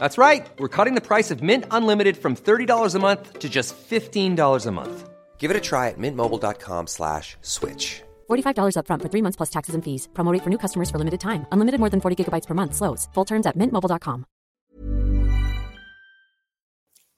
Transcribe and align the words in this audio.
That's 0.00 0.16
right. 0.16 0.46
We're 0.58 0.74
cutting 0.76 0.94
the 0.94 1.06
price 1.06 1.30
of 1.30 1.42
Mint 1.42 1.66
Unlimited 1.70 2.16
from 2.16 2.34
$30 2.34 2.94
a 2.94 2.98
month 2.98 3.38
to 3.38 3.48
just 3.48 3.76
$15 3.76 4.66
a 4.66 4.70
month. 4.72 5.10
Give 5.38 5.50
it 5.50 5.56
a 5.56 5.60
try 5.60 5.88
at 5.88 5.98
mintmobile.com 5.98 6.86
slash 6.86 7.36
switch. 7.42 8.02
$45 8.30 8.76
upfront 8.76 9.02
for 9.02 9.10
three 9.10 9.22
months 9.22 9.36
plus 9.36 9.50
taxes 9.50 9.74
and 9.74 9.84
fees. 9.84 10.08
Promo 10.14 10.32
rate 10.32 10.42
for 10.42 10.50
new 10.50 10.58
customers 10.58 10.90
for 10.90 10.98
limited 10.98 11.20
time. 11.20 11.44
Unlimited 11.52 11.80
more 11.80 11.90
than 11.90 12.00
40 12.00 12.16
gigabytes 12.16 12.46
per 12.46 12.54
month. 12.54 12.74
Slows. 12.74 13.08
Full 13.14 13.26
terms 13.26 13.46
at 13.46 13.56
mintmobile.com. 13.56 14.24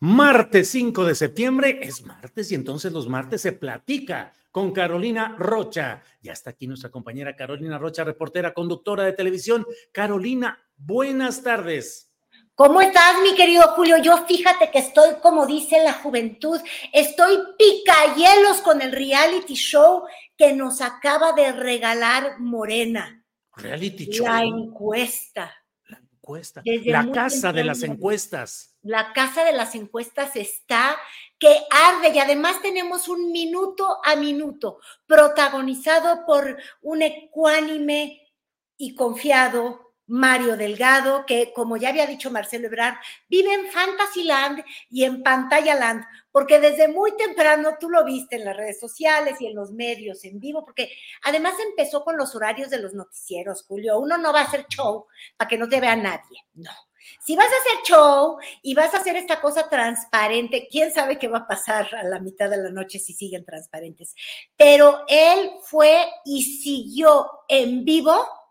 Martes 0.04 0.68
5 0.68 1.04
de 1.04 1.14
septiembre 1.14 1.78
es 1.80 2.04
martes 2.04 2.50
y 2.50 2.56
entonces 2.56 2.92
los 2.92 3.08
martes 3.08 3.40
se 3.40 3.52
platica 3.52 4.32
con 4.50 4.72
Carolina 4.72 5.36
Rocha. 5.38 6.02
Ya 6.20 6.32
está 6.32 6.50
aquí 6.50 6.66
nuestra 6.66 6.90
compañera 6.90 7.36
Carolina 7.36 7.78
Rocha, 7.78 8.02
reportera, 8.02 8.52
conductora 8.52 9.04
de 9.04 9.12
televisión. 9.12 9.64
Carolina, 9.92 10.58
buenas 10.76 11.44
tardes. 11.44 12.11
¿Cómo 12.54 12.82
estás, 12.82 13.14
mi 13.22 13.34
querido 13.34 13.62
Julio? 13.68 13.96
Yo 13.98 14.26
fíjate 14.26 14.70
que 14.70 14.80
estoy, 14.80 15.14
como 15.22 15.46
dice 15.46 15.82
la 15.82 15.94
juventud, 15.94 16.60
estoy 16.92 17.38
picahielos 17.56 18.60
con 18.60 18.82
el 18.82 18.92
reality 18.92 19.54
show 19.54 20.04
que 20.36 20.52
nos 20.52 20.82
acaba 20.82 21.32
de 21.32 21.52
regalar 21.52 22.38
Morena. 22.40 23.24
Reality 23.56 24.04
show. 24.10 24.26
La 24.26 24.42
encuesta. 24.42 25.54
La 25.86 25.98
encuesta. 25.98 26.60
Desde 26.62 26.90
la 26.90 27.10
casa 27.10 27.54
de 27.54 27.64
las 27.64 27.82
encuestas. 27.82 28.76
La 28.82 29.14
casa 29.14 29.44
de 29.44 29.54
las 29.54 29.74
encuestas 29.74 30.36
está 30.36 30.98
que 31.38 31.56
arde 31.70 32.14
y 32.14 32.18
además 32.18 32.60
tenemos 32.60 33.08
un 33.08 33.32
minuto 33.32 33.98
a 34.04 34.14
minuto 34.14 34.78
protagonizado 35.06 36.26
por 36.26 36.58
un 36.82 37.00
ecuánime 37.00 38.30
y 38.76 38.94
confiado 38.94 39.91
Mario 40.12 40.58
Delgado, 40.58 41.24
que 41.24 41.54
como 41.54 41.78
ya 41.78 41.88
había 41.88 42.06
dicho 42.06 42.30
Marcelo 42.30 42.66
Ebrard, 42.66 42.96
vive 43.30 43.54
en 43.54 43.66
Fantasyland 43.68 44.62
y 44.90 45.04
en 45.04 45.22
Pantalla 45.22 45.74
Land, 45.74 46.04
porque 46.30 46.60
desde 46.60 46.86
muy 46.86 47.16
temprano 47.16 47.78
tú 47.80 47.88
lo 47.88 48.04
viste 48.04 48.36
en 48.36 48.44
las 48.44 48.54
redes 48.54 48.78
sociales 48.78 49.40
y 49.40 49.46
en 49.46 49.54
los 49.54 49.72
medios 49.72 50.22
en 50.24 50.38
vivo, 50.38 50.66
porque 50.66 50.92
además 51.22 51.54
empezó 51.66 52.04
con 52.04 52.18
los 52.18 52.34
horarios 52.34 52.68
de 52.68 52.78
los 52.78 52.92
noticieros, 52.92 53.64
Julio. 53.66 53.98
Uno 53.98 54.18
no 54.18 54.34
va 54.34 54.40
a 54.40 54.44
hacer 54.44 54.66
show 54.68 55.06
para 55.34 55.48
que 55.48 55.56
no 55.56 55.66
te 55.66 55.80
vea 55.80 55.96
nadie, 55.96 56.44
no. 56.52 56.70
Si 57.18 57.34
vas 57.34 57.46
a 57.46 57.48
hacer 57.48 57.82
show 57.86 58.36
y 58.60 58.74
vas 58.74 58.92
a 58.92 58.98
hacer 58.98 59.16
esta 59.16 59.40
cosa 59.40 59.66
transparente, 59.70 60.68
quién 60.70 60.92
sabe 60.92 61.18
qué 61.18 61.28
va 61.28 61.38
a 61.38 61.48
pasar 61.48 61.92
a 61.94 62.04
la 62.04 62.20
mitad 62.20 62.50
de 62.50 62.58
la 62.58 62.70
noche 62.70 62.98
si 62.98 63.14
siguen 63.14 63.46
transparentes. 63.46 64.14
Pero 64.58 65.04
él 65.08 65.52
fue 65.64 66.06
y 66.26 66.42
siguió 66.42 67.44
en 67.48 67.82
vivo 67.86 68.41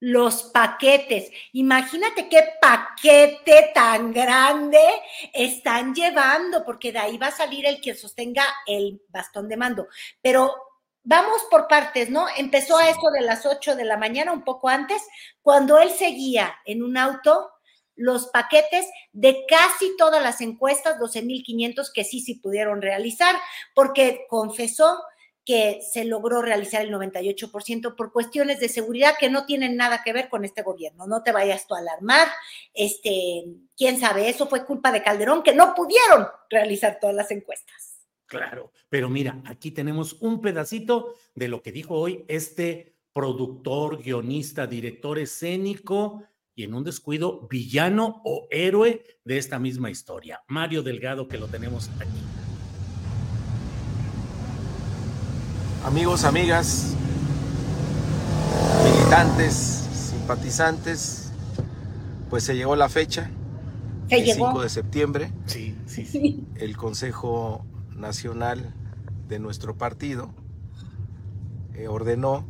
los 0.00 0.44
paquetes. 0.44 1.30
Imagínate 1.52 2.28
qué 2.28 2.44
paquete 2.60 3.70
tan 3.74 4.12
grande 4.12 4.80
están 5.32 5.94
llevando, 5.94 6.64
porque 6.64 6.92
de 6.92 6.98
ahí 6.98 7.18
va 7.18 7.28
a 7.28 7.36
salir 7.36 7.66
el 7.66 7.80
que 7.80 7.94
sostenga 7.94 8.44
el 8.66 9.02
bastón 9.08 9.48
de 9.48 9.56
mando. 9.56 9.88
Pero 10.20 10.54
vamos 11.02 11.42
por 11.50 11.68
partes, 11.68 12.10
¿no? 12.10 12.26
Empezó 12.36 12.76
a 12.76 12.90
eso 12.90 13.10
de 13.12 13.22
las 13.22 13.46
8 13.46 13.76
de 13.76 13.84
la 13.84 13.96
mañana, 13.96 14.32
un 14.32 14.44
poco 14.44 14.68
antes, 14.68 15.02
cuando 15.40 15.78
él 15.78 15.90
seguía 15.90 16.54
en 16.66 16.82
un 16.82 16.96
auto 16.96 17.50
los 17.94 18.26
paquetes 18.26 18.86
de 19.12 19.46
casi 19.48 19.96
todas 19.96 20.22
las 20.22 20.42
encuestas, 20.42 20.98
12.500 20.98 21.90
que 21.94 22.04
sí, 22.04 22.20
sí 22.20 22.34
pudieron 22.34 22.82
realizar, 22.82 23.34
porque 23.74 24.26
confesó 24.28 25.02
que 25.46 25.80
se 25.80 26.04
logró 26.04 26.42
realizar 26.42 26.84
el 26.84 26.92
98% 26.92 27.94
por 27.94 28.12
cuestiones 28.12 28.58
de 28.58 28.68
seguridad 28.68 29.14
que 29.18 29.30
no 29.30 29.46
tienen 29.46 29.76
nada 29.76 30.02
que 30.04 30.12
ver 30.12 30.28
con 30.28 30.44
este 30.44 30.62
gobierno. 30.62 31.06
No 31.06 31.22
te 31.22 31.30
vayas 31.30 31.68
tú 31.68 31.76
a 31.76 31.78
alarmar. 31.78 32.26
Este, 32.74 33.44
quién 33.76 33.98
sabe, 33.98 34.28
eso 34.28 34.48
fue 34.48 34.66
culpa 34.66 34.90
de 34.90 35.04
Calderón 35.04 35.44
que 35.44 35.54
no 35.54 35.72
pudieron 35.74 36.26
realizar 36.50 36.98
todas 37.00 37.14
las 37.14 37.30
encuestas. 37.30 38.00
Claro, 38.26 38.72
pero 38.88 39.08
mira, 39.08 39.40
aquí 39.46 39.70
tenemos 39.70 40.14
un 40.14 40.40
pedacito 40.40 41.14
de 41.36 41.46
lo 41.46 41.62
que 41.62 41.70
dijo 41.70 41.94
hoy 41.94 42.24
este 42.26 42.96
productor, 43.12 44.02
guionista, 44.02 44.66
director 44.66 45.16
escénico 45.20 46.24
y 46.56 46.64
en 46.64 46.74
un 46.74 46.82
descuido 46.82 47.46
villano 47.48 48.20
o 48.24 48.48
héroe 48.50 49.04
de 49.24 49.38
esta 49.38 49.60
misma 49.60 49.90
historia. 49.90 50.42
Mario 50.48 50.82
Delgado, 50.82 51.28
que 51.28 51.38
lo 51.38 51.46
tenemos 51.46 51.88
aquí. 52.00 52.25
Amigos, 55.86 56.24
amigas, 56.24 56.94
militantes, 58.84 59.54
simpatizantes, 59.54 61.30
pues 62.28 62.42
se 62.44 62.56
llegó 62.56 62.74
la 62.74 62.88
fecha, 62.88 63.30
Se 64.08 64.16
el 64.16 64.24
llegó. 64.24 64.48
5 64.48 64.62
de 64.62 64.68
septiembre, 64.68 65.30
Sí, 65.46 65.76
sí, 65.86 66.04
sí. 66.04 66.44
el 66.56 66.76
Consejo 66.76 67.64
Nacional 67.94 68.74
de 69.28 69.38
nuestro 69.38 69.76
partido 69.76 70.30
eh, 71.74 71.88
ordenó 71.88 72.44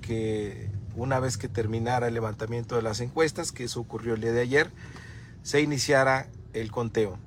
que 0.00 0.70
una 0.94 1.18
vez 1.20 1.36
que 1.38 1.48
terminara 1.48 2.08
el 2.08 2.14
levantamiento 2.14 2.76
de 2.76 2.82
las 2.82 3.00
encuestas, 3.00 3.50
que 3.50 3.64
eso 3.64 3.80
ocurrió 3.80 4.14
el 4.14 4.20
día 4.20 4.32
de 4.32 4.40
ayer, 4.40 4.70
se 5.42 5.60
iniciara 5.60 6.28
el 6.52 6.70
conteo. 6.70 7.18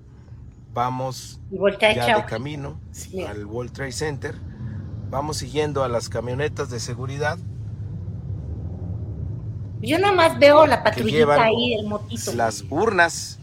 Vamos 0.74 1.40
ya 1.52 2.18
de 2.18 2.26
camino 2.26 2.80
Sí. 2.92 3.22
al 3.24 3.46
World 3.46 3.72
Trade 3.74 3.92
Center. 3.92 4.36
Vamos 5.10 5.38
siguiendo 5.38 5.84
a 5.84 5.90
las 5.90 6.10
camionetas 6.10 6.70
de 6.70 6.80
seguridad 6.80 7.38
Yo 9.82 10.00
nada 10.00 10.14
más 10.14 10.40
veo 10.40 10.66
la 10.66 10.84
patrullita 10.84 11.44
ahí, 11.44 11.76
el 11.76 11.86
motito. 11.88 12.34
las 12.34 12.64
urnas 12.70 13.40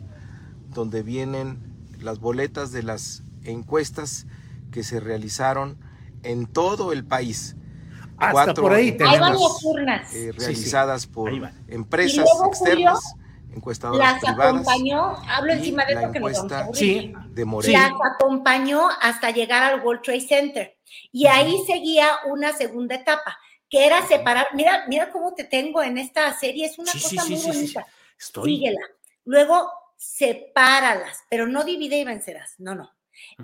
donde 0.70 1.02
vienen 1.02 1.58
las 2.00 2.18
boletas 2.18 2.72
de 2.72 2.82
las 2.82 3.22
encuestas 3.44 4.26
que 4.70 4.82
se 4.82 5.00
realizaron 5.00 5.78
en 6.22 6.46
todo 6.46 6.92
el 6.92 7.04
país. 7.04 7.56
Hasta 8.16 8.32
Cuatro 8.32 8.62
por 8.62 8.72
ahí 8.72 8.88
Ahí 8.90 8.96
tenemos. 8.96 9.20
van 9.20 9.32
las 9.32 9.64
urnas. 9.64 10.14
eh, 10.14 10.32
Sí, 10.32 10.32
sí. 10.32 10.38
realizadas 10.38 11.06
por 11.06 11.30
empresas 11.68 12.14
Y 12.14 12.18
luego, 12.18 12.46
externas, 12.46 13.14
encuestadoras 13.54 14.12
Las 14.14 14.22
privadas 14.24 14.52
acompañó, 14.54 15.16
hablo 15.28 15.52
encima 15.52 15.84
de 15.84 15.92
esto 15.94 16.12
que 16.12 16.18
aburrir. 16.18 16.72
Sí, 16.74 17.14
de. 17.34 17.44
Las 17.72 17.92
acompañó 18.14 18.82
hasta 19.00 19.30
llegar 19.30 19.62
al 19.62 19.80
World 19.84 20.02
Trade 20.02 20.20
Center. 20.20 20.76
Y 21.10 21.26
ahí 21.26 21.56
seguía 21.66 22.18
una 22.26 22.52
segunda 22.52 22.94
etapa, 22.96 23.38
que 23.68 23.86
era 23.86 24.06
separar. 24.06 24.48
Mira, 24.54 24.84
mira 24.88 25.10
cómo 25.10 25.34
te 25.34 25.44
tengo 25.44 25.82
en 25.82 25.98
esta 25.98 26.32
serie, 26.34 26.66
es 26.66 26.78
una 26.78 26.92
Sí, 26.92 27.02
cosa 27.02 27.22
sí, 27.24 27.32
muy 27.32 27.40
sí, 27.40 27.46
bonita. 27.48 27.86
estoy. 28.18 28.56
Síguela. 28.56 28.80
Luego, 29.24 29.70
sepáralas, 29.96 31.24
pero 31.30 31.46
no 31.46 31.64
divide 31.64 31.98
y 31.98 32.04
vencerás. 32.04 32.54
No, 32.58 32.74
no. 32.74 32.92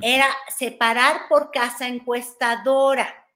Era 0.01 0.27
separar 0.57 1.29
por 1.29 1.51
casa 1.51 1.87
encuestadora, 1.87 3.27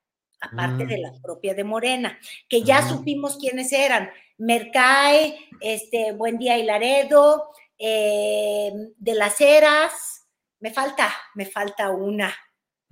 aparte 0.40 0.86
de 0.86 0.98
la 0.98 1.12
Mm. 1.12 1.22
propia 1.22 1.54
de 1.54 1.62
Morena, 1.64 2.18
que 2.48 2.62
ya 2.62 2.82
Mm. 2.82 2.88
supimos 2.88 3.36
quiénes 3.36 3.72
eran. 3.72 4.10
Mercay, 4.38 5.38
este, 5.60 6.12
Buen 6.12 6.36
Día 6.38 6.58
y 6.58 6.64
Laredo, 6.64 7.52
eh, 7.78 8.72
de 8.96 9.14
las 9.14 9.40
Heras. 9.40 10.24
Me 10.60 10.70
falta, 10.72 11.12
me 11.34 11.46
falta 11.46 11.90
una. 11.90 12.34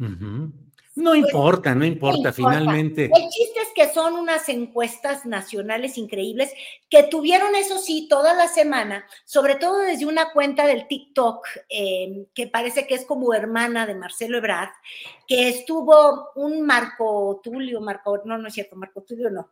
Ujú. 0.00 0.52
No 0.96 1.14
importa, 1.14 1.74
no 1.74 1.84
importa, 1.84 2.32
finalmente. 2.32 3.04
El 3.04 3.28
chiste 3.28 3.60
es 3.60 3.68
que 3.74 3.94
son 3.94 4.14
unas 4.14 4.48
encuestas 4.48 5.24
nacionales 5.24 5.96
increíbles 5.96 6.52
que 6.88 7.04
tuvieron, 7.04 7.54
eso 7.54 7.78
sí, 7.78 8.08
toda 8.08 8.34
la 8.34 8.48
semana, 8.48 9.04
sobre 9.24 9.54
todo 9.54 9.78
desde 9.78 10.06
una 10.06 10.32
cuenta 10.32 10.66
del 10.66 10.88
TikTok, 10.88 11.46
eh, 11.68 12.26
que 12.34 12.48
parece 12.48 12.86
que 12.88 12.94
es 12.94 13.04
como 13.04 13.32
hermana 13.32 13.86
de 13.86 13.94
Marcelo 13.94 14.38
Ebrard, 14.38 14.70
que 15.28 15.48
estuvo 15.48 16.30
un 16.34 16.66
Marco 16.66 17.40
Tulio, 17.42 17.80
Marco, 17.80 18.20
no, 18.24 18.36
no 18.36 18.48
es 18.48 18.54
cierto, 18.54 18.74
Marco 18.74 19.02
Tulio 19.02 19.30
no, 19.30 19.50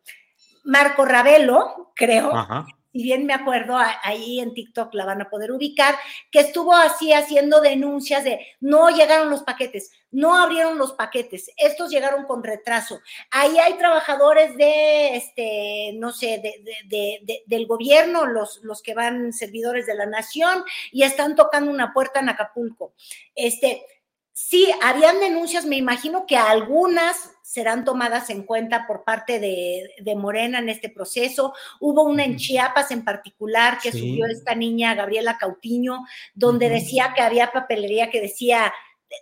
Marco 0.64 1.04
Ravelo, 1.04 1.92
creo, 1.94 2.34
Ajá 2.34 2.66
si 2.92 3.02
bien 3.02 3.26
me 3.26 3.34
acuerdo, 3.34 3.76
ahí 4.02 4.40
en 4.40 4.54
TikTok 4.54 4.94
la 4.94 5.04
van 5.04 5.20
a 5.20 5.28
poder 5.28 5.52
ubicar, 5.52 5.94
que 6.30 6.40
estuvo 6.40 6.74
así 6.74 7.12
haciendo 7.12 7.60
denuncias 7.60 8.24
de 8.24 8.46
no 8.60 8.88
llegaron 8.88 9.30
los 9.30 9.42
paquetes, 9.42 9.90
no 10.10 10.36
abrieron 10.36 10.78
los 10.78 10.92
paquetes, 10.92 11.50
estos 11.58 11.90
llegaron 11.90 12.24
con 12.24 12.42
retraso. 12.42 13.00
Ahí 13.30 13.58
hay 13.58 13.74
trabajadores 13.74 14.56
de, 14.56 15.16
este, 15.16 15.92
no 15.96 16.12
sé, 16.12 16.40
de, 16.42 17.44
del 17.46 17.66
gobierno, 17.66 18.26
los, 18.26 18.60
los 18.62 18.82
que 18.82 18.94
van 18.94 19.32
servidores 19.32 19.86
de 19.86 19.94
la 19.94 20.06
nación 20.06 20.64
y 20.90 21.02
están 21.02 21.36
tocando 21.36 21.70
una 21.70 21.92
puerta 21.92 22.20
en 22.20 22.30
Acapulco. 22.30 22.94
Este, 23.34 23.84
sí, 24.32 24.68
habían 24.82 25.20
denuncias, 25.20 25.66
me 25.66 25.76
imagino 25.76 26.26
que 26.26 26.36
algunas 26.36 27.32
serán 27.48 27.82
tomadas 27.82 28.28
en 28.28 28.42
cuenta 28.42 28.86
por 28.86 29.04
parte 29.04 29.40
de, 29.40 30.14
Morena 30.16 30.58
en 30.58 30.68
este 30.68 30.90
proceso. 30.90 31.54
Hubo 31.80 32.02
una 32.02 32.22
en 32.22 32.36
Chiapas 32.36 32.90
en 32.90 33.06
particular 33.06 33.78
que 33.82 33.90
subió 33.90 34.26
esta 34.26 34.54
niña, 34.54 34.94
Gabriela 34.94 35.38
Cautiño, 35.38 36.04
donde 36.34 36.68
decía 36.68 37.14
que 37.16 37.22
había 37.22 37.50
papelería 37.50 38.10
que 38.10 38.20
decía 38.20 38.70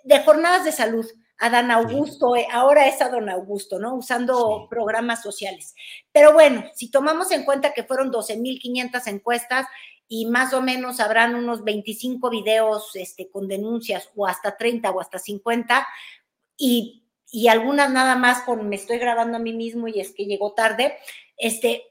de, 0.02 0.24
jornadas 0.24 0.64
de 0.64 0.72
salud. 0.72 1.06
A 1.38 1.50
Dan 1.50 1.70
Augusto, 1.70 2.34
eh, 2.34 2.46
ahora 2.50 2.88
es 2.88 3.02
a 3.02 3.10
Don 3.10 3.28
Augusto, 3.28 3.78
¿no? 3.78 3.94
Usando 3.94 4.66
programas 4.70 5.22
sociales. 5.22 5.74
Pero 6.10 6.32
bueno, 6.32 6.64
si 6.74 6.90
tomamos 6.90 7.30
en 7.30 7.44
cuenta 7.44 7.74
que 7.74 7.84
fueron 7.84 8.10
12.500 8.10 9.06
encuestas 9.06 9.66
y 10.08 10.24
más 10.26 10.54
o 10.54 10.62
menos 10.62 10.98
habrán 10.98 11.34
unos 11.34 11.62
25 11.62 12.30
videos 12.30 12.96
este, 12.96 13.28
con 13.30 13.46
denuncias 13.48 14.08
o 14.16 14.26
hasta 14.26 14.56
30 14.56 14.90
o 14.90 15.00
hasta 15.00 15.18
50 15.18 15.86
y 16.56 17.05
y 17.36 17.48
algunas 17.48 17.90
nada 17.90 18.16
más 18.16 18.44
con 18.44 18.66
me 18.66 18.76
estoy 18.76 18.96
grabando 18.96 19.36
a 19.36 19.40
mí 19.40 19.52
mismo 19.52 19.88
y 19.88 20.00
es 20.00 20.14
que 20.14 20.24
llegó 20.24 20.54
tarde, 20.54 20.96
este, 21.36 21.82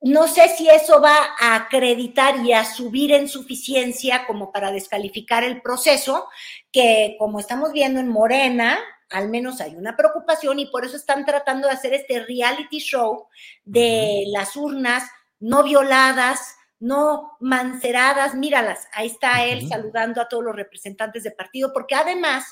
no 0.00 0.26
sé 0.26 0.48
si 0.56 0.70
eso 0.70 1.02
va 1.02 1.18
a 1.38 1.54
acreditar 1.54 2.36
y 2.42 2.54
a 2.54 2.64
subir 2.64 3.12
en 3.12 3.28
suficiencia 3.28 4.24
como 4.26 4.50
para 4.50 4.72
descalificar 4.72 5.44
el 5.44 5.60
proceso, 5.60 6.28
que 6.72 7.14
como 7.18 7.40
estamos 7.40 7.74
viendo 7.74 8.00
en 8.00 8.08
Morena, 8.08 8.78
al 9.10 9.28
menos 9.28 9.60
hay 9.60 9.76
una 9.76 9.98
preocupación 9.98 10.58
y 10.60 10.70
por 10.70 10.86
eso 10.86 10.96
están 10.96 11.26
tratando 11.26 11.68
de 11.68 11.74
hacer 11.74 11.92
este 11.92 12.24
reality 12.24 12.78
show 12.78 13.26
de 13.66 14.24
las 14.28 14.56
urnas 14.56 15.04
no 15.40 15.62
violadas, 15.62 16.56
no 16.78 17.36
manceradas, 17.38 18.34
míralas, 18.34 18.88
ahí 18.94 19.08
está 19.08 19.44
él 19.44 19.68
saludando 19.68 20.22
a 20.22 20.28
todos 20.28 20.42
los 20.42 20.56
representantes 20.56 21.22
de 21.22 21.32
partido, 21.32 21.70
porque 21.74 21.96
además 21.96 22.46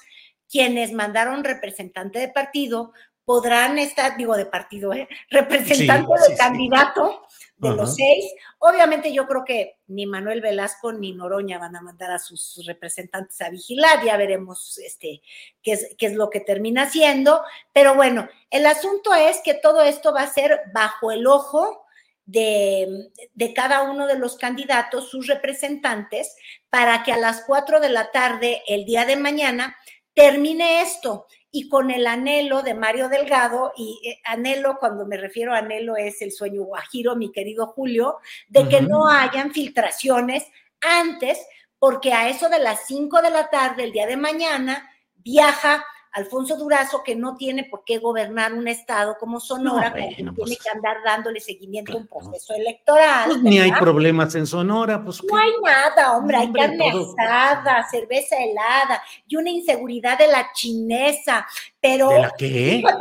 quienes 0.51 0.93
mandaron 0.93 1.45
representante 1.45 2.19
de 2.19 2.29
partido 2.29 2.93
podrán 3.29 3.79
estar, 3.79 4.17
digo 4.17 4.37
de 4.39 4.47
partido, 4.47 4.95
¿eh? 4.95 5.07
representante 5.31 6.11
de 6.31 6.37
candidato 6.37 7.27
de 7.59 7.71
los 7.75 7.95
seis. 7.95 8.25
Obviamente 8.59 9.13
yo 9.13 9.27
creo 9.27 9.45
que 9.45 9.79
ni 9.89 10.07
Manuel 10.07 10.41
Velasco 10.41 10.93
ni 10.93 11.13
Noroña 11.13 11.59
van 11.59 11.77
a 11.77 11.83
mandar 11.83 12.11
a 12.11 12.19
sus 12.19 12.65
representantes 12.67 13.39
a 13.43 13.51
vigilar, 13.51 14.03
ya 14.03 14.17
veremos 14.17 14.79
este, 14.79 15.21
qué, 15.63 15.73
es, 15.73 15.95
qué 15.99 16.07
es 16.07 16.15
lo 16.15 16.31
que 16.31 16.41
termina 16.41 16.85
haciendo, 16.85 17.43
pero 17.75 17.95
bueno, 17.95 18.29
el 18.51 18.65
asunto 18.65 19.15
es 19.15 19.43
que 19.45 19.55
todo 19.55 19.83
esto 19.83 20.15
va 20.15 20.23
a 20.23 20.33
ser 20.33 20.63
bajo 20.73 21.11
el 21.11 21.27
ojo 21.27 21.85
de, 22.25 23.11
de, 23.35 23.55
cada 23.55 23.83
uno 23.83 24.07
de 24.07 24.19
los 24.19 24.37
candidatos, 24.37 25.11
sus 25.11 25.27
representantes, 25.27 26.35
para 26.71 27.03
que 27.03 27.13
a 27.13 27.19
las 27.19 27.43
cuatro 27.47 27.81
de 27.81 27.89
la 27.89 28.11
tarde 28.11 28.63
el 28.69 28.85
día 28.85 29.05
de 29.05 29.17
mañana 29.17 29.77
termine 30.19 30.83
esto. 30.83 31.27
Y 31.51 31.69
con 31.69 31.91
el 31.91 32.07
anhelo 32.07 32.63
de 32.63 32.75
Mario 32.75 33.09
Delgado, 33.09 33.73
y 33.77 34.01
eh, 34.05 34.21
anhelo, 34.25 34.79
cuando 34.79 35.07
me 35.07 35.17
refiero 35.17 35.55
a 35.55 35.59
anhelo, 35.59 35.97
es 35.97 36.21
el 36.21 36.33
sueño 36.33 36.65
guajiro, 36.65 37.17
mi 37.17 37.33
querido 37.33 37.69
Julio, 37.69 38.19
de 38.49 38.69
que 38.69 38.83
no 38.83 39.09
hayan 39.09 39.53
filtraciones 39.53 40.45
antes, 40.81 41.39
porque 41.79 42.13
a 42.13 42.29
eso 42.29 42.49
de 42.49 42.59
las 42.59 42.87
5 42.87 43.23
de 43.23 43.31
la 43.31 43.49
tarde, 43.49 43.85
el 43.85 43.93
día 43.93 44.07
de 44.07 44.17
mañana, 44.17 44.91
viaja 45.17 45.85
Alfonso 46.13 46.57
Durazo, 46.57 47.03
que 47.03 47.15
no 47.15 47.37
tiene 47.37 47.65
por 47.65 47.85
qué 47.85 47.99
gobernar 47.99 48.53
un 48.53 48.67
estado 48.69 49.17
como 49.19 49.41
Sonora, 49.41 49.93
que 49.93 50.15
tiene 50.15 50.33
pues 50.33 50.59
que 50.59 50.69
andar 50.71 50.99
dándole 51.05 51.41
seguimiento 51.41 51.93
a 51.93 51.97
un 51.97 52.07
proceso 52.07 52.55
electoral. 52.55 53.29
Pues 53.29 53.43
ni 53.43 53.59
hay 53.59 53.73
problemas 53.73 54.35
en 54.35 54.47
Sonora, 54.47 55.03
pues. 55.05 55.23
No 55.25 55.37
hay 55.37 55.53
nada, 55.63 56.17
hombre, 56.17 56.39
hay 56.39 56.53
carne 56.53 56.91
asada, 56.91 57.87
cerveza 57.91 58.37
helada 58.37 59.03
y 59.27 59.37
una 59.37 59.51
inseguridad 59.51 60.19
de 60.19 60.29
la 60.29 60.51
chinesa, 60.53 61.47
pero. 61.81 62.09
¿De 62.11 62.21
la 62.21 62.33
qué? 62.37 62.83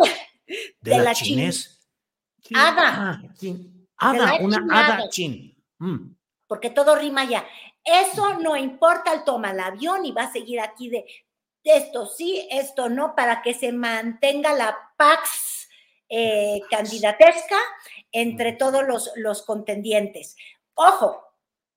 De, 0.79 0.97
la, 0.99 1.13
chinesa. 1.13 1.71
Hada. 2.55 3.21
Hada, 3.97 4.37
una 4.39 4.65
hada 4.71 5.09
chin. 5.09 5.53
Mm. 5.79 6.15
Porque 6.47 6.69
todo 6.69 6.95
rima 6.95 7.25
ya. 7.25 7.45
Eso 7.83 8.35
no 8.39 8.55
importa, 8.55 9.13
él 9.13 9.23
toma 9.25 9.51
el 9.51 9.59
avión 9.59 10.05
y 10.05 10.11
va 10.11 10.23
a 10.23 10.31
seguir 10.31 10.59
aquí 10.59 10.89
de 10.89 11.05
esto 11.63 12.05
sí, 12.05 12.47
esto 12.51 12.89
no, 12.89 13.15
para 13.15 13.41
que 13.41 13.53
se 13.53 13.71
mantenga 13.71 14.53
la 14.53 14.77
pax 14.97 15.67
eh, 16.09 16.61
candidatesca 16.69 17.57
entre 18.11 18.53
todos 18.53 18.87
los, 18.87 19.11
los 19.15 19.43
contendientes. 19.43 20.35
Ojo, 20.73 21.27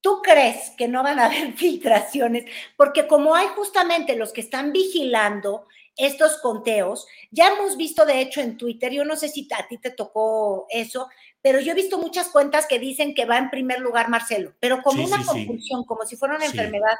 ¿Tú 0.00 0.22
crees 0.22 0.70
que 0.78 0.88
no 0.88 1.02
van 1.02 1.18
a 1.18 1.26
haber 1.26 1.52
filtraciones? 1.56 2.46
Porque 2.76 3.06
como 3.06 3.34
hay 3.34 3.48
justamente 3.48 4.16
los 4.16 4.32
que 4.32 4.40
están 4.40 4.72
vigilando 4.72 5.66
estos 5.96 6.38
conteos, 6.38 7.06
ya 7.30 7.48
hemos 7.48 7.76
visto 7.76 8.06
de 8.06 8.20
hecho 8.20 8.40
en 8.40 8.56
Twitter, 8.56 8.90
yo 8.92 9.04
no 9.04 9.16
sé 9.16 9.28
si 9.28 9.46
a 9.56 9.68
ti 9.68 9.76
te 9.76 9.90
tocó 9.90 10.66
eso, 10.70 11.08
pero 11.42 11.60
yo 11.60 11.72
he 11.72 11.74
visto 11.74 11.98
muchas 11.98 12.28
cuentas 12.28 12.66
que 12.66 12.78
dicen 12.78 13.14
que 13.14 13.24
va 13.24 13.38
en 13.38 13.50
primer 13.50 13.80
lugar 13.80 14.08
Marcelo, 14.08 14.52
pero 14.60 14.82
como 14.82 15.04
una 15.04 15.24
compulsión, 15.24 15.84
como 15.84 16.04
si 16.04 16.16
fuera 16.16 16.36
una 16.36 16.46
enfermedad 16.46 16.96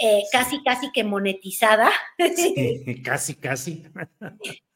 eh, 0.00 0.22
casi, 0.30 0.62
casi 0.62 0.92
que 0.92 1.04
monetizada. 1.04 1.90
casi, 3.04 3.34
casi. 3.34 3.82
no 3.82 4.30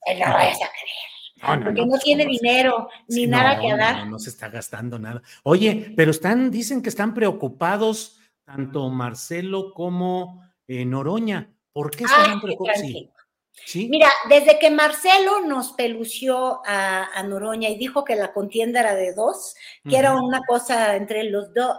vayas 0.05 0.59
a 0.63 0.69
creer. 0.69 1.65
porque 1.65 1.87
no, 1.87 1.99
tiene 1.99 2.27
dinero 2.27 2.89
ni 3.09 3.27
nada 3.27 3.61
que 3.61 3.77
dar. 3.77 4.05
No, 4.05 4.13
no 4.13 4.19
se 4.19 4.31
está 4.31 4.49
gastando 4.49 4.99
nada. 4.99 5.23
Oye, 5.45 5.93
pero 5.97 6.11
están, 6.11 6.51
dicen 6.51 6.83
que 6.83 6.89
están 6.89 7.15
preocupados 7.15 8.19
tanto 8.45 8.91
Marcelo 8.91 9.73
como 9.73 10.43
eh, 10.67 10.85
Noroña. 10.85 11.51
¿Por 11.73 11.91
qué 11.91 12.05
están 12.05 12.41
preocupados? 12.41 12.83
Mira, 13.75 14.11
desde 14.29 14.59
que 14.59 14.71
Marcelo 14.71 15.41
nos 15.43 15.73
pelució 15.73 16.61
a, 16.67 17.23
Noroña 17.25 17.69
y 17.69 17.79
dijo 17.79 18.05
que 18.05 18.17
la 18.17 18.33
contienda 18.33 18.81
era 18.81 18.95
de 18.95 19.15
dos, 19.15 19.55
que 19.89 19.97
era 19.97 20.17
una 20.17 20.43
cosa 20.47 20.97
entre 20.97 21.25
los 21.25 21.55
dos, 21.55 21.77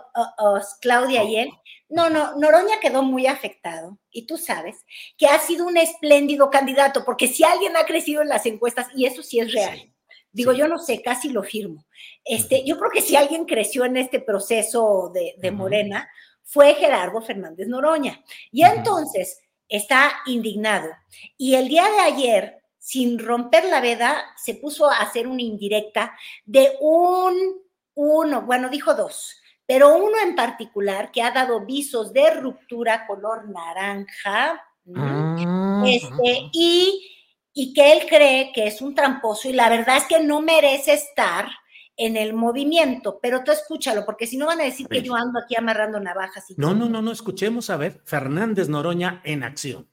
Claudia 0.81 1.23
y 1.23 1.35
él, 1.37 1.49
no, 1.89 2.09
no, 2.09 2.35
Noroña 2.37 2.79
quedó 2.81 3.03
muy 3.03 3.27
afectado. 3.27 3.99
Y 4.09 4.25
tú 4.25 4.37
sabes 4.37 4.85
que 5.17 5.27
ha 5.27 5.39
sido 5.39 5.67
un 5.67 5.77
espléndido 5.77 6.49
candidato, 6.49 7.05
porque 7.05 7.27
si 7.27 7.43
alguien 7.43 7.77
ha 7.77 7.85
crecido 7.85 8.21
en 8.21 8.29
las 8.29 8.45
encuestas, 8.45 8.87
y 8.95 9.05
eso 9.05 9.21
sí 9.21 9.39
es 9.39 9.53
real, 9.53 9.93
digo, 10.31 10.51
yo 10.51 10.67
no 10.67 10.79
sé, 10.79 11.01
casi 11.01 11.29
lo 11.29 11.43
firmo. 11.43 11.85
Este, 12.23 12.65
Yo 12.65 12.77
creo 12.77 12.91
que 12.91 13.01
si 13.01 13.15
alguien 13.15 13.45
creció 13.45 13.85
en 13.85 13.97
este 13.97 14.19
proceso 14.19 15.11
de, 15.13 15.51
Morena, 15.51 16.09
fue 16.43 16.73
Gerardo 16.75 17.21
Fernández 17.21 17.67
Noroña. 17.67 18.23
Y 18.51 18.63
entonces 18.63 19.39
está 19.69 20.11
indignado. 20.25 20.89
Y 21.37 21.55
el 21.55 21.67
día 21.67 21.89
de 21.89 21.99
ayer, 21.99 22.61
sin 22.77 23.19
romper 23.19 23.65
la 23.65 23.81
veda, 23.81 24.23
se 24.37 24.55
puso 24.55 24.89
a 24.89 24.97
hacer 24.97 25.27
una 25.27 25.41
indirecta 25.41 26.15
de 26.45 26.77
un, 26.79 27.61
uno, 27.95 28.41
bueno, 28.43 28.69
dijo 28.69 28.93
dos, 28.93 29.35
pero 29.65 29.95
uno 29.95 30.17
en 30.23 30.35
particular 30.35 31.11
que 31.11 31.21
ha 31.21 31.31
dado 31.31 31.65
visos 31.65 32.13
de 32.13 32.29
ruptura 32.31 33.07
color 33.07 33.49
naranja, 33.49 34.63
ah, 34.95 35.83
este, 35.87 36.49
y, 36.51 37.11
y 37.53 37.73
que 37.73 37.93
él 37.93 38.05
cree 38.07 38.51
que 38.53 38.67
es 38.67 38.81
un 38.81 38.93
tramposo 38.93 39.49
y 39.49 39.53
la 39.53 39.69
verdad 39.69 39.97
es 39.97 40.05
que 40.05 40.19
no 40.19 40.41
merece 40.41 40.93
estar 40.93 41.49
en 41.97 42.17
el 42.17 42.33
movimiento, 42.33 43.19
pero 43.21 43.43
tú 43.43 43.51
escúchalo, 43.51 44.05
porque 44.05 44.27
si 44.27 44.37
no 44.37 44.47
van 44.47 44.61
a 44.61 44.65
decir 44.65 44.87
que 44.87 45.01
yo 45.01 45.15
ando 45.15 45.39
aquí 45.39 45.55
amarrando 45.55 45.99
navajas. 45.99 46.51
Y 46.51 46.55
no, 46.57 46.73
no, 46.73 46.89
no, 46.89 47.01
no, 47.01 47.11
escuchemos 47.11 47.69
a 47.69 47.77
ver, 47.77 48.01
Fernández 48.03 48.67
Noroña 48.67 49.21
en 49.23 49.43
acción. 49.43 49.89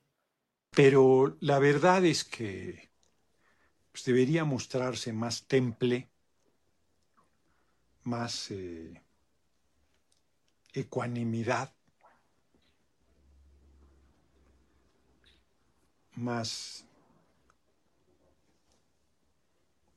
Pero 0.75 1.37
la 1.41 1.59
verdad 1.59 2.05
es 2.05 2.25
que 2.25 2.91
pues, 3.93 4.05
debería 4.05 4.45
mostrarse 4.45 5.13
más 5.13 5.47
temple, 5.47 6.11
más 8.03 8.51
eh, 8.51 9.01
ecuanimidad, 10.73 11.73
más 16.15 16.85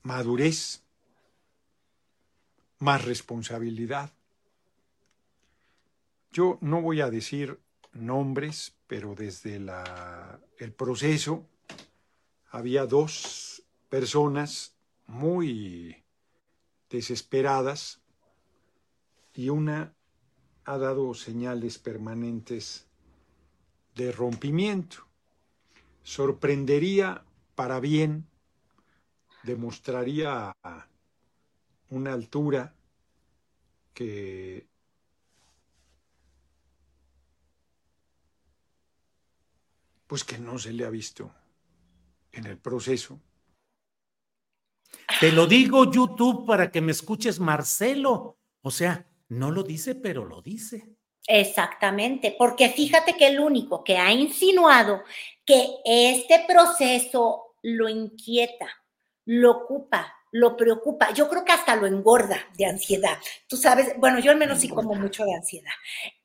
madurez, 0.04 0.85
más 2.80 3.06
responsabilidad. 3.06 4.12
Yo 6.32 6.58
no 6.62 6.82
voy 6.82 7.02
a 7.02 7.10
decir 7.10 7.60
nombres, 7.94 8.76
pero 8.88 9.16
desde 9.16 9.56
el 10.58 10.74
proceso 10.74 11.48
había 12.50 12.86
dos 12.86 13.64
personas 13.90 14.76
muy 15.08 16.04
desesperadas 16.90 18.02
y 19.34 19.50
una 19.50 19.94
ha 20.66 20.78
dado 20.78 21.14
señales 21.14 21.78
permanentes 21.78 22.88
de 23.96 24.12
rompimiento. 24.12 25.08
Sorprendería 26.04 27.24
para 27.56 27.80
bien, 27.80 28.28
demostraría 29.44 30.54
una 31.90 32.14
altura 32.14 32.74
que 33.94 34.68
pues 40.08 40.24
que 40.24 40.38
no 40.38 40.60
se 40.60 40.74
le 40.74 40.86
ha 40.86 40.90
visto 40.90 41.34
en 42.32 42.46
el 42.46 42.58
proceso. 42.58 43.20
Te 45.20 45.32
lo 45.32 45.48
digo 45.48 45.92
YouTube 45.92 46.46
para 46.46 46.72
que 46.72 46.82
me 46.82 46.92
escuches 46.92 47.40
Marcelo. 47.40 48.38
O 48.62 48.72
sea, 48.72 49.08
no 49.30 49.52
lo 49.52 49.64
dice, 49.64 49.96
pero 49.96 50.26
lo 50.26 50.42
dice. 50.42 50.96
Exactamente, 51.28 52.36
porque 52.38 52.70
fíjate 52.70 53.18
que 53.18 53.28
el 53.28 53.40
único 53.40 53.84
que 53.84 53.98
ha 53.98 54.12
insinuado 54.12 55.02
que 55.44 55.78
este 55.84 56.46
proceso 56.48 57.56
lo 57.64 57.90
inquieta, 57.90 58.70
lo 59.26 59.52
ocupa, 59.52 60.14
lo 60.36 60.58
preocupa, 60.58 61.14
yo 61.14 61.30
creo 61.30 61.46
que 61.46 61.54
hasta 61.54 61.78
lo 61.78 61.88
engorda 61.88 62.38
de 62.58 62.66
ansiedad. 62.66 63.18
Tú 63.48 63.56
sabes, 63.56 63.98
bueno, 63.98 64.20
yo 64.20 64.32
al 64.32 64.38
menos 64.38 64.60
sí 64.60 64.68
como 64.68 64.94
mucho 64.94 65.24
de 65.24 65.34
ansiedad. 65.34 65.72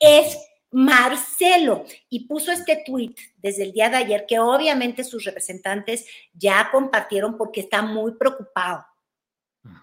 Es 0.01 0.37
Marcelo 0.73 1.85
y 2.09 2.27
puso 2.27 2.51
este 2.51 2.83
tweet 2.85 3.15
desde 3.37 3.63
el 3.63 3.73
día 3.73 3.89
de 3.89 3.99
ayer 3.99 4.25
que 4.27 4.41
obviamente 4.41 5.05
sus 5.05 5.23
representantes 5.23 6.07
ya 6.33 6.71
compartieron 6.73 7.39
porque 7.39 7.61
está 7.61 7.83
muy 7.83 8.17
preocupado. 8.17 8.85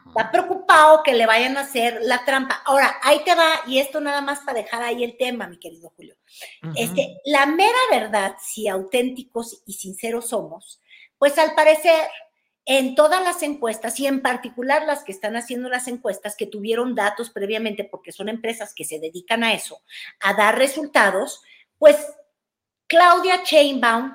Está 0.08 0.30
preocupado 0.30 1.04
que 1.04 1.14
le 1.14 1.26
vayan 1.26 1.56
a 1.56 1.62
hacer 1.62 2.00
la 2.02 2.26
trampa. 2.26 2.62
Ahora, 2.66 2.98
ahí 3.04 3.24
te 3.24 3.34
va, 3.34 3.62
y 3.66 3.80
esto 3.80 4.02
nada 4.02 4.20
más 4.20 4.40
para 4.40 4.62
dejar 4.62 4.84
ahí 4.84 5.06
el 5.06 5.16
tema, 5.16 5.48
mi 5.48 5.58
querido 5.58 5.94
Julio. 5.96 6.18
este, 6.76 7.16
la 7.24 7.46
mera 7.46 7.78
verdad, 7.90 8.36
si 8.42 8.68
auténticos 8.68 9.64
y 9.66 9.72
sinceros 9.72 10.28
somos, 10.28 10.82
pues 11.18 11.38
al 11.38 11.56
parecer 11.56 11.96
en 12.70 12.96
todas 12.96 13.24
las 13.24 13.42
encuestas 13.44 13.98
y 14.00 14.08
en 14.08 14.22
particular 14.22 14.86
las 14.86 15.06
que 15.06 15.14
están 15.14 15.38
haciendo 15.38 15.70
las 15.70 15.88
encuestas 15.88 16.36
que 16.36 16.46
tuvieron 16.46 16.96
datos 16.96 17.30
previamente 17.30 17.86
porque 17.86 18.12
son 18.12 18.28
empresas 18.28 18.74
que 18.76 18.84
se 18.84 19.00
dedican 19.00 19.44
a 19.46 19.54
eso, 19.54 19.82
a 20.20 20.34
dar 20.34 20.58
resultados, 20.58 21.42
pues 21.78 21.96
Claudia 22.88 23.42
Chainbaum 23.44 24.12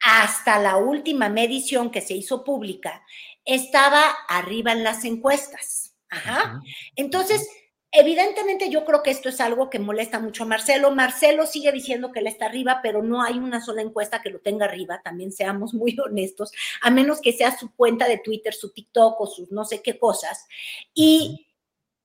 hasta 0.00 0.58
la 0.58 0.78
última 0.78 1.28
medición 1.28 1.90
que 1.90 2.00
se 2.00 2.14
hizo 2.14 2.44
pública 2.44 3.02
estaba 3.44 4.02
arriba 4.26 4.72
en 4.72 4.82
las 4.82 5.04
encuestas. 5.04 5.94
Ajá. 6.08 6.60
Entonces, 6.94 7.46
Evidentemente 7.92 8.68
yo 8.68 8.84
creo 8.84 9.02
que 9.02 9.10
esto 9.10 9.28
es 9.28 9.40
algo 9.40 9.70
que 9.70 9.78
molesta 9.78 10.18
mucho 10.18 10.42
a 10.42 10.46
Marcelo. 10.46 10.90
Marcelo 10.90 11.46
sigue 11.46 11.72
diciendo 11.72 12.12
que 12.12 12.20
él 12.20 12.26
está 12.26 12.46
arriba, 12.46 12.80
pero 12.82 13.02
no 13.02 13.22
hay 13.22 13.38
una 13.38 13.64
sola 13.64 13.80
encuesta 13.80 14.20
que 14.20 14.30
lo 14.30 14.40
tenga 14.40 14.66
arriba, 14.66 15.00
también 15.02 15.32
seamos 15.32 15.72
muy 15.72 15.96
honestos, 16.04 16.52
a 16.82 16.90
menos 16.90 17.20
que 17.20 17.32
sea 17.32 17.56
su 17.56 17.74
cuenta 17.74 18.06
de 18.06 18.18
Twitter, 18.18 18.52
su 18.52 18.72
TikTok 18.72 19.20
o 19.20 19.26
sus 19.26 19.50
no 19.50 19.64
sé 19.64 19.82
qué 19.82 19.98
cosas. 19.98 20.46
Y 20.92 21.46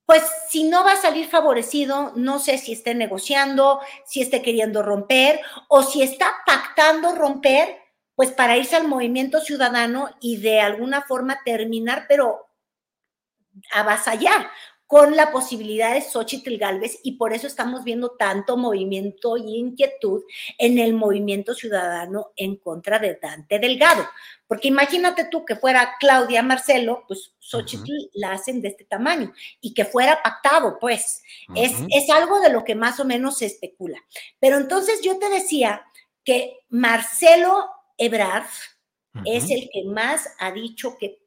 pues 0.05 0.23
si 0.49 0.63
no 0.63 0.83
va 0.83 0.93
a 0.93 1.01
salir 1.01 1.27
favorecido, 1.27 2.11
no 2.15 2.39
sé 2.39 2.57
si 2.57 2.73
esté 2.73 2.93
negociando, 2.95 3.79
si 4.05 4.21
esté 4.21 4.41
queriendo 4.41 4.83
romper 4.83 5.39
o 5.69 5.83
si 5.83 6.01
está 6.03 6.33
pactando 6.45 7.15
romper, 7.15 7.77
pues 8.15 8.31
para 8.31 8.57
irse 8.57 8.75
al 8.75 8.87
movimiento 8.87 9.39
ciudadano 9.39 10.09
y 10.19 10.37
de 10.37 10.59
alguna 10.59 11.01
forma 11.01 11.39
terminar, 11.45 12.05
pero 12.09 12.47
avasallar, 13.71 14.49
con 14.91 15.15
la 15.15 15.31
posibilidad 15.31 15.93
de 15.93 16.01
Xochitl 16.01 16.57
Galvez 16.57 16.99
y 17.01 17.13
por 17.13 17.31
eso 17.31 17.47
estamos 17.47 17.85
viendo 17.85 18.09
tanto 18.09 18.57
movimiento 18.57 19.37
y 19.37 19.55
inquietud 19.55 20.23
en 20.57 20.79
el 20.79 20.93
movimiento 20.93 21.55
ciudadano 21.55 22.31
en 22.35 22.57
contra 22.57 22.99
de 22.99 23.15
Dante 23.15 23.57
Delgado. 23.57 24.05
Porque 24.49 24.67
imagínate 24.67 25.29
tú 25.31 25.45
que 25.45 25.55
fuera 25.55 25.93
Claudia 25.97 26.43
Marcelo, 26.43 27.05
pues 27.07 27.33
Xochitl 27.39 27.89
la 28.15 28.33
hacen 28.33 28.61
de 28.61 28.67
este 28.67 28.83
tamaño 28.83 29.31
y 29.61 29.73
que 29.73 29.85
fuera 29.85 30.21
pactado, 30.21 30.77
pues 30.77 31.23
es, 31.55 31.71
es 31.89 32.09
algo 32.09 32.41
de 32.41 32.49
lo 32.49 32.65
que 32.65 32.75
más 32.75 32.99
o 32.99 33.05
menos 33.05 33.37
se 33.37 33.45
especula. 33.45 33.97
Pero 34.41 34.57
entonces 34.57 34.99
yo 35.01 35.17
te 35.17 35.29
decía 35.29 35.85
que 36.25 36.65
Marcelo 36.67 37.69
Ebrard 37.97 38.49
es 39.23 39.49
el 39.51 39.69
que 39.71 39.85
más 39.85 40.27
ha 40.37 40.51
dicho 40.51 40.97
que 40.99 41.20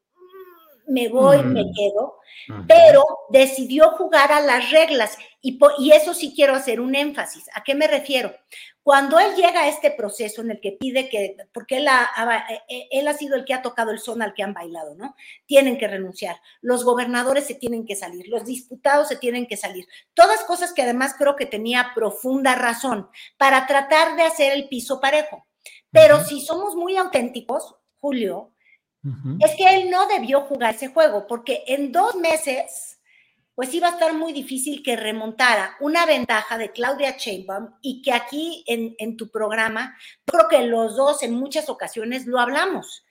me 0.87 1.09
voy, 1.09 1.43
me 1.43 1.63
mm. 1.63 1.73
quedo, 1.73 2.19
pero 2.67 3.03
decidió 3.29 3.91
jugar 3.91 4.31
a 4.31 4.39
las 4.39 4.71
reglas 4.71 5.17
y, 5.41 5.59
y, 5.79 5.91
eso 5.91 6.13
sí 6.13 6.33
quiero 6.35 6.55
hacer 6.55 6.79
un 6.79 6.95
énfasis. 6.95 7.45
¿A 7.53 7.63
qué 7.63 7.75
me 7.75 7.87
refiero? 7.87 8.33
Cuando 8.85 9.19
él 9.19 9.35
llega 9.35 9.63
a 9.63 9.67
este 9.67 9.89
proceso 9.89 10.43
en 10.43 10.51
el 10.51 10.59
que 10.59 10.73
pide 10.73 11.09
que, 11.09 11.37
porque 11.51 11.77
él 11.77 11.87
ha, 11.87 12.07
eh, 12.49 12.61
eh, 12.69 12.87
él 12.91 13.07
ha 13.07 13.13
sido 13.13 13.35
el 13.35 13.43
que 13.43 13.55
ha 13.55 13.63
tocado 13.63 13.89
el 13.89 13.97
son 13.97 14.21
al 14.21 14.35
que 14.35 14.43
han 14.43 14.53
bailado, 14.53 14.93
¿no? 14.93 15.15
Tienen 15.47 15.79
que 15.79 15.87
renunciar, 15.87 16.39
los 16.61 16.83
gobernadores 16.83 17.45
se 17.45 17.55
tienen 17.55 17.87
que 17.87 17.95
salir, 17.95 18.27
los 18.27 18.45
diputados 18.45 19.07
se 19.07 19.15
tienen 19.15 19.47
que 19.47 19.57
salir, 19.57 19.87
todas 20.13 20.43
cosas 20.43 20.71
que 20.71 20.83
además 20.83 21.15
creo 21.17 21.35
que 21.35 21.47
tenía 21.47 21.93
profunda 21.95 22.53
razón 22.53 23.09
para 23.37 23.65
tratar 23.65 24.15
de 24.17 24.23
hacer 24.23 24.53
el 24.53 24.67
piso 24.67 25.01
parejo. 25.01 25.47
Pero 25.89 26.23
si 26.23 26.41
somos 26.41 26.75
muy 26.75 26.95
auténticos, 26.95 27.75
Julio, 27.99 28.51
es 29.39 29.55
que 29.55 29.75
él 29.75 29.89
no 29.89 30.07
debió 30.07 30.41
jugar 30.41 30.75
ese 30.75 30.87
juego, 30.87 31.27
porque 31.27 31.63
en 31.67 31.91
dos 31.91 32.15
meses, 32.15 32.99
pues 33.53 33.73
iba 33.73 33.87
a 33.87 33.91
estar 33.91 34.13
muy 34.13 34.33
difícil 34.33 34.81
que 34.83 34.95
remontara. 34.95 35.75
Una 35.79 36.05
ventaja 36.05 36.57
de 36.57 36.71
Claudia 36.71 37.15
Sheinbaum 37.17 37.75
y 37.81 38.01
que 38.01 38.11
aquí 38.13 38.63
en, 38.67 39.17
tu 39.17 39.29
programa, 39.29 39.95
creo 40.25 40.47
que 40.49 40.63
los 40.63 40.95
dos 40.95 41.23
en 41.23 41.33
muchas 41.33 41.69
ocasiones 41.69 42.25
lo 42.25 42.39
hablamos. 42.39 43.05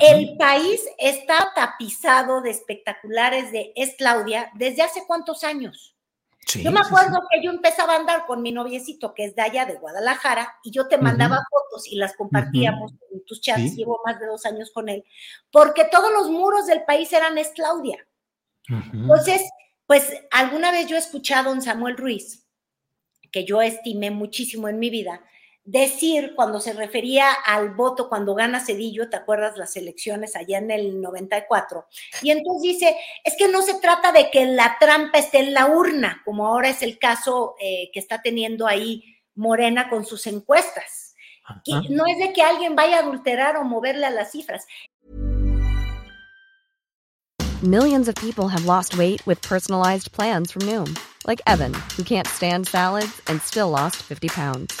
El 0.00 0.36
país 0.36 0.80
está 0.98 1.52
tapizado 1.54 2.40
de 2.40 2.50
espectaculares 2.50 3.50
de 3.50 3.72
Es 3.74 3.94
Claudia 3.96 4.50
desde 4.54 4.82
hace 4.82 5.02
cuántos 5.06 5.44
años 5.44 5.96
yo 6.46 6.72
me 6.72 6.80
acuerdo 6.80 7.22
que 7.30 7.42
yo 7.42 7.50
empezaba 7.50 7.94
a 7.94 7.98
andar 7.98 8.26
con 8.26 8.42
mi 8.42 8.52
noviecito, 8.52 9.14
que 9.14 9.24
es 9.24 9.34
de 9.34 9.42
allá 9.42 9.64
de 9.64 9.74
Guadalajara, 9.74 10.56
y 10.62 10.70
yo 10.70 10.88
te 10.88 10.98
mandaba 10.98 11.38
fotos 11.50 11.86
y 11.86 11.96
las 11.96 12.14
compartíamos 12.16 12.92
en 13.12 13.24
tus 13.24 13.40
chats. 13.40 13.76
Llevo 13.76 14.00
más 14.04 14.18
de 14.18 14.26
dos 14.26 14.44
años 14.44 14.70
con 14.72 14.88
él, 14.88 15.04
porque 15.50 15.84
todos 15.84 16.12
los 16.12 16.30
muros 16.30 16.66
del 16.66 16.84
país 16.84 17.12
eran 17.12 17.38
es 17.38 17.50
Claudia. 17.50 18.06
Entonces, 18.68 19.42
pues 19.86 20.12
alguna 20.30 20.72
vez 20.72 20.86
yo 20.86 20.96
he 20.96 20.98
escuchado 20.98 21.50
a 21.50 21.52
don 21.52 21.62
Samuel 21.62 21.96
Ruiz, 21.96 22.46
que 23.30 23.44
yo 23.44 23.62
estimé 23.62 24.10
muchísimo 24.10 24.68
en 24.68 24.78
mi 24.78 24.90
vida, 24.90 25.22
decir 25.64 26.32
cuando 26.34 26.60
se 26.60 26.72
refería 26.72 27.32
al 27.32 27.70
voto 27.70 28.08
cuando 28.08 28.34
gana 28.34 28.64
Cedillo, 28.64 29.08
¿te 29.08 29.16
acuerdas 29.16 29.56
las 29.56 29.76
elecciones 29.76 30.34
allá 30.34 30.58
en 30.58 30.70
el 30.70 31.00
94? 31.00 31.86
Y 32.22 32.30
entonces 32.30 32.62
dice, 32.62 32.96
es 33.24 33.36
que 33.36 33.48
no 33.48 33.62
se 33.62 33.74
trata 33.74 34.12
de 34.12 34.30
que 34.30 34.44
la 34.46 34.76
trampa 34.80 35.18
esté 35.18 35.38
en 35.38 35.54
la 35.54 35.66
urna, 35.66 36.22
como 36.24 36.46
ahora 36.46 36.68
es 36.68 36.82
el 36.82 36.98
caso 36.98 37.54
eh, 37.60 37.90
que 37.92 38.00
está 38.00 38.22
teniendo 38.22 38.66
ahí 38.66 39.04
Morena 39.34 39.88
con 39.88 40.04
sus 40.04 40.26
encuestas. 40.26 41.14
no 41.66 42.06
es 42.06 42.18
de 42.18 42.32
que 42.32 42.42
alguien 42.42 42.74
vaya 42.76 42.98
a 42.98 43.00
adulterar 43.00 43.56
o 43.56 43.64
moverle 43.64 44.06
a 44.06 44.10
las 44.10 44.32
cifras. 44.32 44.66
Millions 47.62 48.08
of 48.08 48.16
people 48.16 48.48
have 48.48 48.64
lost 48.64 48.96
weight 48.98 49.24
with 49.24 49.40
personalized 49.40 50.10
plans 50.10 50.50
from 50.50 50.62
Noom, 50.62 50.98
like 51.28 51.40
Evan, 51.46 51.72
who 51.96 52.02
can't 52.02 52.26
stand 52.26 52.66
salads 52.66 53.20
and 53.28 53.40
still 53.40 53.70
lost 53.70 54.02
50 54.02 54.28
pounds. 54.28 54.80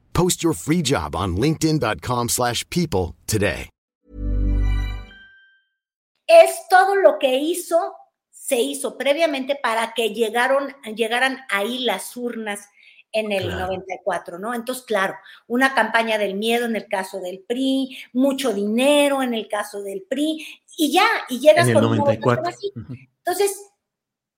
Post 0.13 0.43
your 0.43 0.53
free 0.53 0.81
job 0.81 1.15
on 1.15 1.35
linkedin.com/people 1.35 2.27
slash 2.29 2.63
people 2.69 3.15
today. 3.25 3.69
Es 6.27 6.61
todo 6.69 6.95
lo 6.95 7.19
que 7.19 7.35
hizo, 7.37 7.93
se 8.29 8.61
hizo 8.61 8.97
previamente 8.97 9.59
para 9.61 9.93
que 9.93 10.13
llegaron, 10.13 10.73
llegaran 10.95 11.39
ahí 11.49 11.79
las 11.79 12.15
urnas 12.15 12.69
en 13.11 13.33
el 13.33 13.43
Claro. 13.43 13.65
94, 13.67 14.39
¿no? 14.39 14.53
Entonces, 14.53 14.85
claro, 14.85 15.15
una 15.47 15.73
campaña 15.73 16.17
del 16.17 16.35
miedo 16.35 16.65
en 16.65 16.77
el 16.77 16.87
caso 16.87 17.19
del 17.19 17.41
PRI, 17.41 17.97
mucho 18.13 18.53
dinero 18.53 19.21
en 19.21 19.33
el 19.33 19.49
caso 19.49 19.81
del 19.81 20.03
PRI, 20.03 20.47
y 20.77 20.93
ya, 20.93 21.05
y 21.27 21.39
llegas 21.41 21.67
En 21.67 21.69
el 21.71 21.75
con 21.75 21.85
una 21.91 21.97
votación 22.01 22.21
94. 22.21 22.49
así. 22.49 22.71
Entonces, 23.17 23.69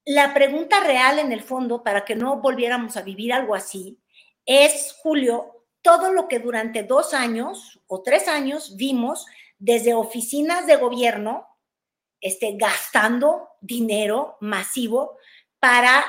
la 0.06 0.34
pregunta 0.34 0.80
real 0.80 1.20
en 1.20 1.32
el 1.32 1.44
fondo, 1.44 1.84
para 1.84 2.03
que 2.03 2.15
no 2.15 2.42
volviéramos 2.42 2.98
a 2.98 3.03
vivir 3.03 3.32
algo 3.32 3.53
así, 3.53 4.00
es, 4.46 4.96
Julio, 5.03 5.52
todo 5.84 6.12
lo 6.12 6.28
que 6.28 6.40
durante 6.40 6.82
dos 6.82 7.13
años 7.13 7.80
o 7.86 8.02
tres 8.02 8.28
años 8.28 8.75
vimos 8.78 9.28
desde 9.60 9.94
oficinas 9.94 10.66
de 10.66 10.78
gobierno, 10.78 11.46
este, 12.20 12.56
gastando 12.58 13.50
dinero 13.62 14.38
masivo 14.40 15.18
para 15.60 16.04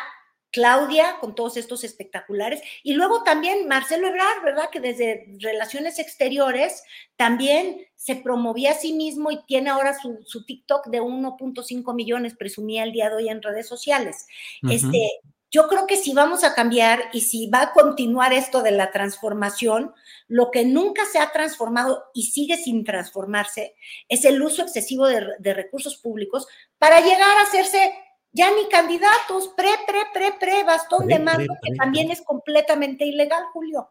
Claudia 0.54 1.16
con 1.20 1.34
todos 1.34 1.56
estos 1.56 1.82
espectaculares. 1.82 2.62
Y 2.84 2.92
luego 2.92 3.24
también 3.24 3.66
Marcelo 3.66 4.06
Ebrard, 4.06 4.44
¿verdad? 4.44 4.70
Que 4.70 4.78
desde 4.78 5.26
Relaciones 5.40 5.98
Exteriores 5.98 6.84
también 7.16 7.84
se 7.96 8.14
promovía 8.14 8.70
a 8.70 8.74
sí 8.74 8.92
mismo 8.92 9.32
y 9.32 9.44
tiene 9.46 9.70
ahora 9.70 9.98
su, 9.98 10.20
su 10.24 10.44
TikTok 10.44 10.86
de 10.86 11.02
1.5 11.02 11.94
millones, 11.94 12.36
presumía 12.36 12.84
el 12.84 12.92
día 12.92 13.10
de 13.10 13.16
hoy 13.16 13.28
en 13.28 13.42
redes 13.42 13.66
sociales. 13.66 14.26
Este, 14.70 15.10
yo 15.54 15.68
creo 15.68 15.86
que 15.86 15.96
si 15.96 16.12
vamos 16.12 16.42
a 16.42 16.52
cambiar 16.52 17.00
y 17.12 17.20
si 17.20 17.48
va 17.48 17.62
a 17.62 17.72
continuar 17.72 18.32
esto 18.32 18.60
de 18.60 18.72
la 18.72 18.90
transformación, 18.90 19.92
lo 20.26 20.50
que 20.50 20.64
nunca 20.64 21.02
se 21.04 21.20
ha 21.20 21.30
transformado 21.30 22.06
y 22.12 22.24
sigue 22.24 22.56
sin 22.56 22.82
transformarse 22.82 23.76
es 24.08 24.24
el 24.24 24.42
uso 24.42 24.62
excesivo 24.62 25.06
de, 25.06 25.24
de 25.38 25.54
recursos 25.54 25.96
públicos 25.96 26.48
para 26.76 26.98
llegar 26.98 27.38
a 27.38 27.42
hacerse 27.42 27.92
ya 28.32 28.50
ni 28.50 28.68
candidatos, 28.68 29.52
pre, 29.56 29.68
pre, 29.86 30.00
pre, 30.12 30.32
pre, 30.40 30.64
bastón 30.64 31.06
Pre, 31.06 31.18
de 31.18 31.22
mando, 31.22 31.46
pre, 31.46 31.56
que 31.62 31.76
también 31.76 32.10
es 32.10 32.22
completamente 32.22 33.06
ilegal, 33.06 33.44
Julio. 33.52 33.90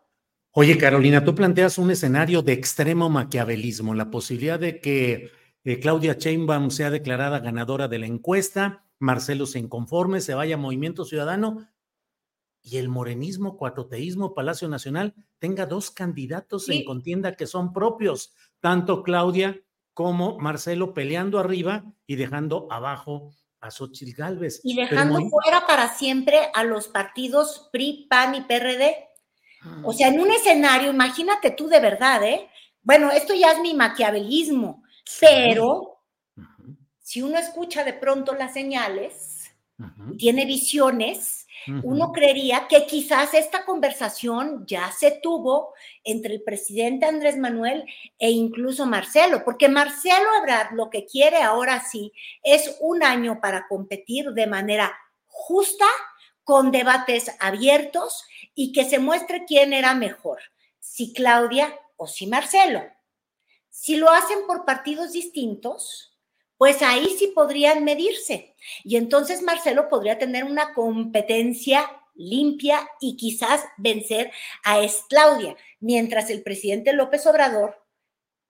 Oye, 0.51 0.77
Carolina, 0.77 1.24
tú 1.24 1.34
planteas 1.34 1.77
un 1.77 1.91
escenario 1.91 2.41
de 2.41 2.51
extremo 2.51 3.10
maquiavelismo, 3.10 3.96
la 3.96 4.12
posibilidad 4.12 4.60
de 4.60 4.82
que 4.82 5.32
eh, 5.63 5.79
Claudia 5.79 6.17
Sheinbaum 6.20 6.72
sea 6.72 6.89
declarada 6.89 7.39
ganadora 7.39 7.88
de 7.88 8.00
la 8.00 8.05
encuesta, 8.05 8.83
Marcelo 9.03 9.45
se 9.45 9.60
inconforme, 9.60 10.22
se 10.22 10.33
vaya 10.33 10.55
a 10.55 10.57
Movimiento 10.57 11.03
Ciudadano 11.03 11.67
y 12.62 12.77
el 12.77 12.88
morenismo, 12.88 13.57
cuatroteísmo, 13.57 14.33
Palacio 14.33 14.69
Nacional 14.69 15.13
tenga 15.39 15.65
dos 15.65 15.91
candidatos 15.91 16.69
en 16.69 16.86
contienda 16.86 17.36
que 17.36 17.45
son 17.45 17.74
propios, 17.74 18.33
tanto 18.62 19.03
Claudia 19.03 19.60
como 19.93 20.39
Marcelo 20.39 20.93
peleando 20.93 21.38
arriba 21.38 21.83
y 22.07 22.15
dejando 22.15 22.67
abajo 22.72 23.33
a 23.60 23.72
Xochitl 23.72 24.15
Gálvez. 24.15 24.62
Y 24.63 24.75
dejando 24.75 25.19
fuera 25.29 25.67
para 25.67 25.93
siempre 25.93 26.39
a 26.53 26.63
los 26.63 26.88
partidos 26.88 27.69
PRI, 27.74 28.07
PAN 28.10 28.36
y 28.36 28.41
PRD. 28.41 28.95
O 29.83 29.91
sea, 29.91 30.07
en 30.07 30.22
un 30.22 30.31
escenario, 30.31 30.91
imagínate 30.91 31.51
tú 31.51 31.67
de 31.67 31.81
verdad, 31.81 32.24
¿eh? 32.24 32.50
Bueno, 32.81 33.12
esto 33.12 33.33
ya 33.33 33.51
es 33.51 33.60
mi 33.60 33.74
maquiavelismo, 33.74 34.83
pero 35.19 35.92
si 37.13 37.22
uno 37.22 37.38
escucha 37.38 37.84
de 37.84 37.93
pronto 37.93 38.34
las 38.34 38.53
señales 38.53 39.51
tiene 40.17 40.46
visiones, 40.46 41.46
uno 41.84 42.12
creería 42.12 42.67
que 42.67 42.88
quizás 42.88 43.36
esta 43.36 43.65
conversación 43.65 44.65
ya 44.65 44.91
se 44.91 45.20
tuvo 45.22 45.75
entre 46.03 46.34
el 46.34 46.41
presidente 46.41 47.05
Andrés 47.05 47.38
Manuel 47.38 47.86
e 48.17 48.32
incluso 48.32 48.88
Marcelo, 48.88 49.43
porque 49.45 49.69
Marcelo 49.69 50.28
Ebrard 50.39 50.73
lo 50.73 50.89
que 50.89 51.06
quiere 51.06 51.43
ahora 51.43 51.84
sí 51.86 52.12
es 52.41 52.78
un 52.80 53.04
año 53.04 53.39
para 53.39 53.67
competir 53.67 54.32
de 54.32 54.47
manera 54.47 54.91
justa, 55.28 55.86
con 56.43 56.71
debates 56.71 57.30
abiertos 57.39 58.26
y 58.56 58.71
que 58.71 58.86
se 58.86 58.97
muestre 58.97 59.45
quién 59.45 59.71
era 59.71 59.93
mejor, 59.93 60.39
si 60.80 61.13
Claudia 61.13 61.80
o 61.95 62.08
si 62.08 62.26
Marcelo. 62.26 62.82
Si 63.69 63.97
lo 63.97 64.10
hacen 64.10 64.47
por 64.47 64.65
partidos 64.65 65.12
distintos, 65.12 66.12
pues 66.58 66.82
ahí 66.82 67.08
sí 67.18 67.28
podrían 67.36 67.84
medirse. 67.84 68.56
Y 68.84 68.96
entonces 68.98 69.42
Marcelo 69.42 69.89
podría 69.89 70.18
tener 70.18 70.44
una 70.46 70.74
competencia 70.74 71.89
limpia 72.16 72.88
y 73.02 73.18
quizás 73.18 73.63
vencer 73.78 74.32
a 74.63 74.80
Claudia, 75.10 75.56
mientras 75.80 76.30
el 76.30 76.44
presidente 76.44 76.94
López 76.94 77.26
Obrador 77.28 77.84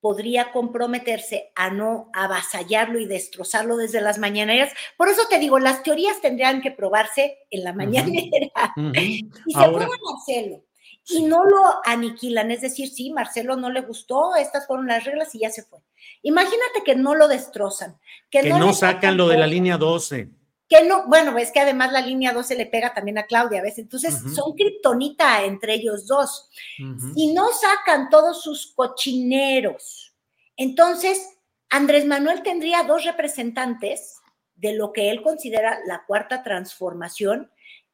podría 0.01 0.51
comprometerse 0.51 1.53
a 1.55 1.69
no 1.69 2.09
avasallarlo 2.13 2.99
y 2.99 3.05
destrozarlo 3.05 3.77
desde 3.77 4.01
las 4.01 4.17
mañaneras. 4.19 4.73
Por 4.97 5.07
eso 5.07 5.21
te 5.29 5.39
digo, 5.39 5.59
las 5.59 5.81
teorías 5.81 6.19
tendrían 6.19 6.61
que 6.61 6.71
probarse 6.71 7.37
en 7.49 7.63
la 7.63 7.71
mañanera. 7.71 8.51
Y 8.95 9.29
se 9.53 9.57
Ahora- 9.59 9.87
pone 9.87 9.99
Marcelo. 10.11 10.63
Y 11.09 11.23
no 11.23 11.43
lo 11.43 11.61
aniquilan, 11.85 12.51
es 12.51 12.61
decir, 12.61 12.89
sí, 12.89 13.11
Marcelo 13.11 13.57
no 13.57 13.69
le 13.69 13.81
gustó, 13.81 14.35
estas 14.35 14.67
fueron 14.67 14.87
las 14.87 15.03
reglas 15.03 15.35
y 15.35 15.39
ya 15.39 15.49
se 15.49 15.63
fue. 15.63 15.79
Imagínate 16.21 16.83
que 16.85 16.95
no 16.95 17.13
lo 17.15 17.27
destrozan, 17.27 17.99
que, 18.29 18.41
que 18.41 18.49
no, 18.49 18.59
no 18.59 18.73
sacan 18.73 19.17
lo 19.17 19.27
de 19.27 19.37
la 19.37 19.47
línea 19.47 19.77
12. 19.77 20.29
que 20.69 20.85
no, 20.85 21.05
bueno, 21.07 21.37
es 21.37 21.51
que 21.51 21.59
además 21.59 21.91
la 21.91 22.01
línea 22.01 22.31
12 22.31 22.55
le 22.55 22.65
pega 22.67 22.93
también 22.93 23.17
a 23.17 23.25
Claudia 23.25 23.59
a 23.59 23.63
veces, 23.63 23.79
entonces 23.79 24.15
son 24.33 24.53
kriptonita 24.55 25.43
entre 25.43 25.73
ellos 25.73 26.07
dos. 26.07 26.49
Ujú. 26.79 27.13
Si 27.13 27.33
no 27.33 27.47
sacan 27.51 28.09
todos 28.09 28.41
sus 28.41 28.73
cochineros, 28.73 30.15
entonces 30.55 31.37
Andrés 31.69 32.05
Manuel 32.05 32.43
tendría 32.43 32.83
dos 32.83 33.03
representantes 33.03 34.21
de 34.55 34.73
lo 34.73 34.93
que 34.93 35.11
él 35.11 35.21
considera 35.21 35.79
la 35.85 36.05
cuarta 36.05 36.43
transformación, 36.43 37.51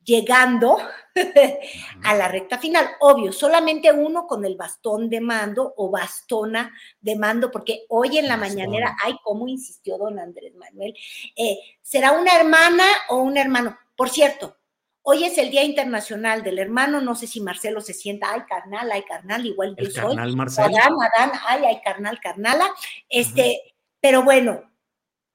llegando 0.10 0.78
a 2.04 2.16
la 2.16 2.28
recta 2.28 2.58
final. 2.58 2.90
Obvio, 3.00 3.32
solamente 3.32 3.92
uno 3.92 4.26
con 4.26 4.44
el 4.44 4.56
bastón 4.58 5.08
de 5.10 5.22
mando 5.22 5.74
o 5.78 5.92
bastona 5.92 6.74
de 7.00 7.16
mando, 7.16 7.52
porque 7.52 7.86
hoy 7.90 8.18
en 8.18 8.28
la 8.28 8.38
Bastón. 8.38 8.58
mañanera, 8.58 8.96
ay, 9.04 9.16
cómo 9.24 9.48
insistió 9.48 9.98
don 10.00 10.18
Andrés 10.20 10.56
Manuel, 10.56 10.96
eh, 11.36 11.60
será 11.82 12.14
una 12.14 12.36
hermana 12.36 12.84
o 13.10 13.18
un 13.18 13.38
hermano. 13.38 13.78
Por 13.96 14.10
cierto, 14.10 14.58
hoy 15.04 15.26
es 15.26 15.38
el 15.38 15.52
Día 15.52 15.64
Internacional 15.64 16.42
del 16.44 16.58
Hermano, 16.58 17.02
no 17.02 17.16
sé 17.16 17.28
si 17.28 17.40
Marcelo 17.42 17.82
se 17.82 17.94
sienta, 17.94 18.34
ay, 18.34 18.42
carnal, 18.50 18.92
ay, 18.92 19.04
carnal, 19.04 19.46
igual 19.46 19.76
yo 19.78 19.86
El 19.86 19.92
soy. 19.92 20.16
carnal 20.16 20.36
Marcelo. 20.36 20.68
Adán, 20.78 20.94
Adán, 21.16 21.40
ay, 21.48 21.64
ay, 21.66 21.82
carnal, 21.84 22.20
carnala. 22.20 22.68
Este, 23.10 23.62
pero 24.02 24.24
bueno, 24.24 24.69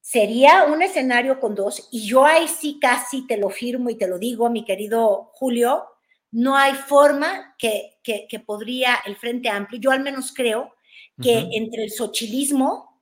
sería 0.06 0.64
un 0.64 0.82
escenario 0.82 1.40
con 1.40 1.54
dos, 1.54 1.88
y 1.90 2.06
yo 2.06 2.26
ahí 2.26 2.46
sí 2.46 2.78
casi 2.78 3.26
te 3.26 3.38
lo 3.38 3.48
firmo 3.48 3.88
y 3.88 3.96
te 3.96 4.06
lo 4.06 4.18
digo, 4.18 4.50
mi 4.50 4.62
querido 4.62 5.30
Julio, 5.32 5.86
no 6.30 6.58
hay 6.58 6.74
forma 6.74 7.54
que, 7.56 7.98
que, 8.02 8.26
que 8.28 8.38
podría 8.38 8.96
el 9.06 9.16
Frente 9.16 9.48
Amplio, 9.48 9.80
yo 9.80 9.90
al 9.90 10.00
menos 10.00 10.34
creo 10.34 10.74
que 11.22 11.48
entre 11.52 11.84
el 11.84 11.90
sochilismo, 11.90 13.00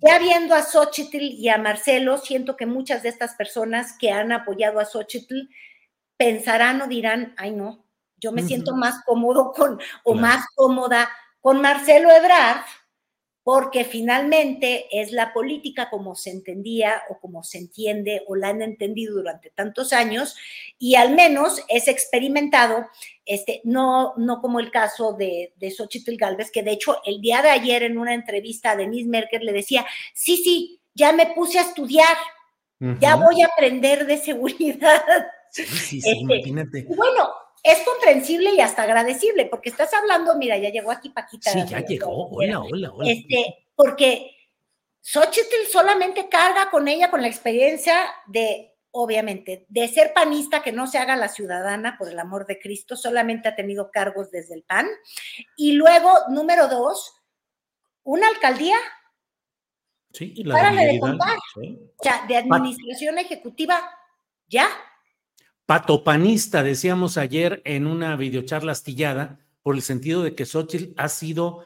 ya 0.00 0.18
viendo 0.18 0.54
a 0.54 0.62
Xochitl 0.62 1.20
y 1.20 1.48
a 1.50 1.58
Marcelo, 1.58 2.16
siento 2.16 2.56
que 2.56 2.64
muchas 2.64 3.02
de 3.02 3.10
estas 3.10 3.34
personas 3.34 3.94
que 3.98 4.10
han 4.10 4.32
apoyado 4.32 4.80
a 4.80 4.86
Xochitl 4.86 5.50
pensarán 6.16 6.80
o 6.80 6.86
dirán, 6.86 7.34
ay 7.36 7.50
no, 7.50 7.84
yo 8.16 8.32
me 8.32 8.42
siento 8.42 8.74
más 8.74 9.04
cómodo 9.04 9.52
con, 9.52 9.78
o 10.04 10.12
Claro. 10.12 10.20
más 10.20 10.46
cómoda 10.54 11.10
con 11.40 11.60
Marcelo 11.60 12.10
Ebrard, 12.10 12.62
porque 13.44 13.84
finalmente 13.84 14.86
es 14.90 15.12
la 15.12 15.34
política 15.34 15.90
como 15.90 16.14
se 16.14 16.30
entendía 16.30 17.02
o 17.10 17.20
como 17.20 17.44
se 17.44 17.58
entiende 17.58 18.22
o 18.26 18.34
la 18.34 18.48
han 18.48 18.62
entendido 18.62 19.16
durante 19.16 19.50
tantos 19.50 19.92
años 19.92 20.34
y 20.78 20.94
al 20.94 21.14
menos 21.14 21.62
es 21.68 21.86
experimentado, 21.86 22.86
este, 23.26 23.60
no, 23.64 24.14
no 24.16 24.40
como 24.40 24.60
el 24.60 24.70
caso 24.70 25.12
de, 25.12 25.52
de 25.56 25.70
Xochitl 25.70 26.16
Galvez, 26.16 26.50
que 26.50 26.62
de 26.62 26.72
hecho 26.72 26.96
el 27.04 27.20
día 27.20 27.42
de 27.42 27.50
ayer 27.50 27.82
en 27.82 27.98
una 27.98 28.14
entrevista 28.14 28.70
a 28.70 28.76
Denise 28.76 29.10
Merkel 29.10 29.44
le 29.44 29.52
decía, 29.52 29.84
sí, 30.14 30.38
sí, 30.38 30.80
ya 30.94 31.12
me 31.12 31.26
puse 31.34 31.58
a 31.58 31.62
estudiar, 31.62 32.16
ya 33.00 33.16
voy 33.16 33.42
a 33.42 33.46
aprender 33.46 34.06
de 34.06 34.16
seguridad. 34.18 35.02
Sí, 35.50 35.64
sí, 35.64 36.00
sí, 36.00 36.10
Este, 36.10 36.18
imagínate. 36.18 36.86
Bueno, 36.96 37.30
es 37.64 37.78
comprensible 37.82 38.52
y 38.52 38.60
hasta 38.60 38.82
agradecible, 38.82 39.46
porque 39.46 39.70
estás 39.70 39.92
hablando, 39.94 40.36
mira, 40.36 40.58
ya 40.58 40.68
llegó 40.68 40.90
aquí 40.90 41.08
Paquita. 41.08 41.50
Sí, 41.50 41.64
ya 41.66 41.80
llegó. 41.80 42.28
Hola, 42.28 42.60
hola, 42.60 42.92
hola. 42.92 43.10
Este, 43.10 43.66
porque 43.74 44.36
Xochitl 45.00 45.66
solamente 45.72 46.28
carga 46.28 46.70
con 46.70 46.88
ella 46.88 47.10
con 47.10 47.22
la 47.22 47.28
experiencia 47.28 47.96
de, 48.26 48.76
obviamente, 48.90 49.64
de 49.70 49.88
ser 49.88 50.12
panista, 50.12 50.62
que 50.62 50.72
no 50.72 50.86
se 50.86 50.98
haga 50.98 51.16
la 51.16 51.28
ciudadana, 51.28 51.96
por 51.98 52.10
el 52.10 52.18
amor 52.18 52.46
de 52.46 52.58
Cristo, 52.58 52.96
solamente 52.96 53.48
ha 53.48 53.56
tenido 53.56 53.90
cargos 53.90 54.30
desde 54.30 54.54
el 54.54 54.62
PAN. 54.62 54.86
Y 55.56 55.72
luego, 55.72 56.10
número 56.28 56.68
dos, 56.68 57.14
una 58.02 58.28
alcaldía. 58.28 58.76
Sí, 60.12 60.34
y 60.36 60.44
la 60.44 60.54
párale 60.54 60.84
de 60.92 61.00
contar. 61.00 61.38
sí. 61.54 61.78
O 61.96 62.02
sea, 62.02 62.26
de 62.28 62.36
administración 62.36 63.18
ejecutiva, 63.18 63.90
ya. 64.48 64.68
Patopanista, 65.66 66.62
decíamos 66.62 67.16
ayer 67.16 67.62
en 67.64 67.86
una 67.86 68.16
videocharla 68.16 68.72
astillada, 68.72 69.38
por 69.62 69.74
el 69.74 69.82
sentido 69.82 70.22
de 70.22 70.34
que 70.34 70.44
Xochitl 70.44 70.92
ha 70.98 71.08
sido, 71.08 71.64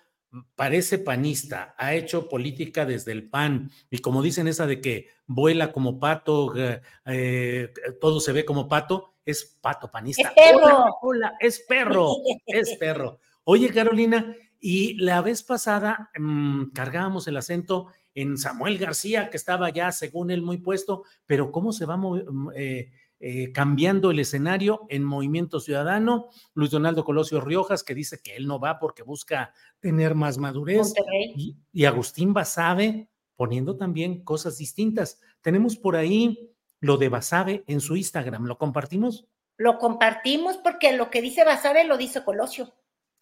parece 0.54 0.98
panista, 0.98 1.74
ha 1.76 1.94
hecho 1.94 2.28
política 2.28 2.86
desde 2.86 3.10
el 3.10 3.28
PAN, 3.28 3.72
y 3.90 3.98
como 3.98 4.22
dicen 4.22 4.46
esa 4.46 4.66
de 4.66 4.80
que 4.80 5.08
vuela 5.26 5.72
como 5.72 5.98
pato, 5.98 6.54
eh, 6.56 6.80
eh, 7.06 7.72
todo 8.00 8.20
se 8.20 8.32
ve 8.32 8.44
como 8.44 8.68
pato, 8.68 9.14
es 9.24 9.58
pato 9.60 9.90
panista. 9.90 10.28
Es 10.28 10.52
perro. 10.52 10.64
Hola, 10.64 10.90
hola, 11.02 11.34
es 11.40 11.58
perro, 11.60 12.12
es 12.46 12.76
perro. 12.76 13.18
Oye, 13.42 13.70
Carolina, 13.70 14.32
y 14.60 14.94
la 14.94 15.22
vez 15.22 15.42
pasada 15.42 16.10
mm, 16.16 16.70
cargábamos 16.70 17.26
el 17.26 17.36
acento 17.36 17.88
en 18.14 18.38
Samuel 18.38 18.78
García, 18.78 19.28
que 19.30 19.36
estaba 19.36 19.70
ya, 19.70 19.90
según 19.90 20.30
él, 20.30 20.42
muy 20.42 20.58
puesto, 20.58 21.04
pero 21.26 21.50
¿cómo 21.50 21.72
se 21.72 21.84
va 21.84 21.96
mm, 21.96 22.50
eh, 22.54 22.92
eh, 23.20 23.52
cambiando 23.52 24.10
el 24.10 24.18
escenario 24.20 24.86
en 24.88 25.04
Movimiento 25.04 25.60
Ciudadano? 25.60 26.28
Luis 26.54 26.70
Donaldo 26.70 27.04
Colosio 27.04 27.40
Riojas, 27.40 27.82
que 27.82 27.94
dice 27.94 28.20
que 28.22 28.36
él 28.36 28.46
no 28.46 28.60
va 28.60 28.78
porque 28.78 29.02
busca 29.02 29.52
tener 29.80 30.14
más 30.14 30.38
madurez. 30.38 30.92
Y, 31.36 31.56
y 31.72 31.84
Agustín 31.84 32.32
Basabe 32.32 33.08
poniendo 33.36 33.76
también 33.76 34.24
cosas 34.24 34.58
distintas. 34.58 35.20
Tenemos 35.42 35.76
por 35.76 35.96
ahí 35.96 36.52
lo 36.80 36.96
de 36.96 37.08
Basabe 37.08 37.64
en 37.66 37.80
su 37.80 37.96
Instagram. 37.96 38.46
¿Lo 38.46 38.58
compartimos? 38.58 39.26
Lo 39.56 39.78
compartimos 39.78 40.56
porque 40.56 40.96
lo 40.96 41.10
que 41.10 41.22
dice 41.22 41.44
Basabe 41.44 41.84
lo 41.84 41.96
dice 41.96 42.24
Colosio. 42.24 42.74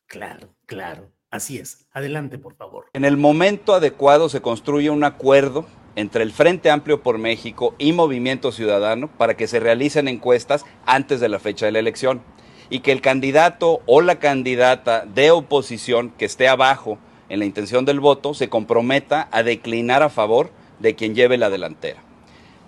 Claro, 0.07 0.55
claro. 0.67 1.11
Así 1.31 1.59
es. 1.59 1.87
Adelante, 1.93 2.39
por 2.39 2.55
favor. 2.55 2.87
En 2.93 3.05
el 3.05 3.17
momento 3.17 3.75
adecuado 3.75 4.29
se 4.29 4.41
construye 4.41 4.91
un 4.91 5.05
acuerdo 5.05 5.67
entre 5.97 6.23
el 6.23 6.33
Frente 6.33 6.71
Amplio 6.71 7.03
por 7.03 7.19
México 7.19 7.75
y 7.79 7.93
Movimiento 7.93 8.53
Ciudadano 8.53 9.09
para 9.09 9.37
que 9.37 9.49
se 9.49 9.59
realicen 9.59 10.09
encuestas 10.09 10.65
antes 10.85 11.21
de 11.21 11.29
la 11.29 11.41
fecha 11.41 11.67
de 11.67 11.73
la 11.73 11.79
elección 11.79 12.23
y 12.69 12.81
que 12.81 12.93
el 12.93 13.01
candidato 13.01 13.81
o 13.87 14.03
la 14.03 14.19
candidata 14.19 15.07
de 15.07 15.31
oposición 15.31 16.13
que 16.19 16.27
esté 16.27 16.49
abajo 16.49 16.99
en 17.29 17.39
la 17.39 17.45
intención 17.47 17.85
del 17.85 18.01
voto 18.01 18.35
se 18.35 18.49
comprometa 18.49 19.29
a 19.33 19.43
declinar 19.43 20.03
a 20.03 20.11
favor 20.11 20.51
de 20.79 20.95
quien 20.95 21.15
lleve 21.15 21.39
la 21.39 21.51
delantera. 21.51 22.03